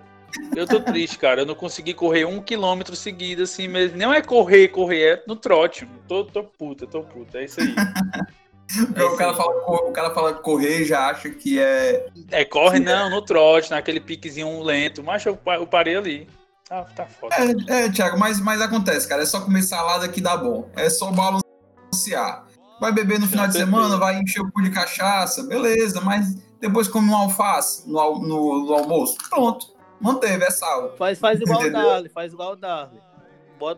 Eu 0.54 0.66
tô 0.66 0.80
triste, 0.80 1.16
cara. 1.18 1.40
Eu 1.40 1.46
não 1.46 1.54
consegui 1.54 1.94
correr 1.94 2.26
um 2.26 2.42
quilômetro 2.42 2.94
seguido, 2.94 3.44
assim 3.44 3.66
mesmo. 3.66 3.96
Não 3.96 4.12
é 4.12 4.20
correr, 4.20 4.68
correr, 4.68 5.02
é 5.02 5.24
no 5.26 5.34
trote. 5.34 5.88
Tô, 6.06 6.24
tô 6.24 6.44
puta, 6.44 6.86
tô 6.86 7.02
puta. 7.02 7.38
É 7.38 7.44
isso 7.44 7.60
aí. 7.60 7.74
É 8.94 9.04
o, 9.04 9.16
cara 9.16 9.34
fala, 9.34 9.50
o 9.88 9.92
cara 9.92 10.10
fala 10.10 10.34
correr 10.34 10.84
já 10.84 11.08
acha 11.08 11.30
que 11.30 11.58
é. 11.58 12.06
É, 12.30 12.44
corre 12.44 12.78
não, 12.78 13.10
no 13.10 13.22
trote, 13.22 13.70
naquele 13.70 14.00
piquezinho 14.00 14.62
lento. 14.62 15.02
Mas 15.02 15.24
eu, 15.24 15.38
eu 15.46 15.66
parei 15.66 15.96
ali. 15.96 16.28
Ah, 16.70 16.84
tá 16.84 17.06
foda. 17.06 17.34
É, 17.34 17.84
é, 17.84 17.90
Thiago, 17.90 18.18
mas, 18.18 18.40
mas 18.40 18.60
acontece, 18.60 19.08
cara. 19.08 19.22
É 19.22 19.26
só 19.26 19.40
comer 19.40 19.62
salada 19.62 20.08
que 20.08 20.20
dá 20.20 20.36
bom. 20.36 20.70
É 20.76 20.88
só 20.88 21.10
balancear. 21.10 22.46
Vai 22.80 22.92
beber 22.92 23.18
no 23.18 23.26
final 23.26 23.46
de 23.46 23.54
semana, 23.54 23.98
vai 23.98 24.18
encher 24.18 24.40
o 24.40 24.50
cu 24.50 24.62
de 24.62 24.70
cachaça, 24.70 25.42
beleza, 25.42 26.00
mas 26.00 26.34
depois 26.58 26.88
come 26.88 27.10
um 27.10 27.16
alface 27.16 27.86
no, 27.86 28.18
no, 28.20 28.64
no 28.64 28.74
almoço. 28.74 29.18
Pronto, 29.28 29.66
manteve, 30.00 30.44
é 30.44 30.50
sal. 30.50 30.96
Faz, 30.96 31.18
faz 31.18 31.38
igual 31.38 31.60
o 31.60 31.70
Darley, 31.70 32.08
faz 32.08 32.32
igual 32.32 32.52
o 32.52 32.56
Darley. 32.56 32.98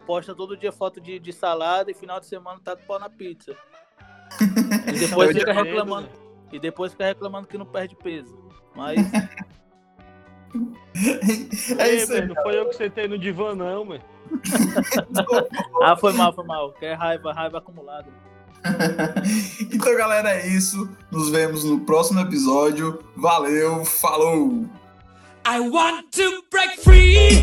Posta 0.07 0.37
todo 0.37 0.57
dia 0.57 0.71
foto 0.71 1.01
de, 1.01 1.19
de 1.19 1.33
salada 1.33 1.91
e 1.91 1.95
final 1.95 2.21
de 2.21 2.27
semana 2.27 2.61
tá 2.63 2.77
de 2.77 2.83
pau 2.85 3.01
na 3.01 3.11
pizza. 3.11 3.57
E 4.89 4.99
depois 4.99 5.37
fica 5.37 5.53
reclamando. 5.53 6.09
E 6.53 6.59
depois 6.59 6.93
fica 6.93 7.07
reclamando 7.07 7.47
que 7.47 7.59
não 7.59 7.67
perde 7.67 7.97
peso. 7.97 8.37
Mas. 8.75 8.99
É 11.79 11.95
isso 11.95 12.13
aí. 12.13 12.27
Não 12.27 12.35
foi 12.43 12.59
eu 12.59 12.69
que 12.69 12.77
sentei 12.77 13.09
no 13.09 13.19
divã, 13.19 13.55
não, 13.55 13.87
mano. 13.87 14.03
ah, 15.83 15.97
foi 15.97 16.13
mal, 16.13 16.31
foi 16.35 16.45
mal. 16.45 16.73
Que 16.73 16.85
é 16.85 16.93
raiva, 16.93 17.33
raiva 17.33 17.57
acumulada. 17.57 18.09
então, 19.73 19.97
galera, 19.97 20.31
é 20.31 20.47
isso. 20.47 20.89
Nos 21.11 21.31
vemos 21.31 21.65
no 21.65 21.81
próximo 21.81 22.21
episódio. 22.21 23.03
Valeu, 23.17 23.85
falou! 23.85 24.67
I 25.47 25.59
want 25.59 26.11
to 26.13 26.45
break 26.51 26.81
free. 26.83 27.43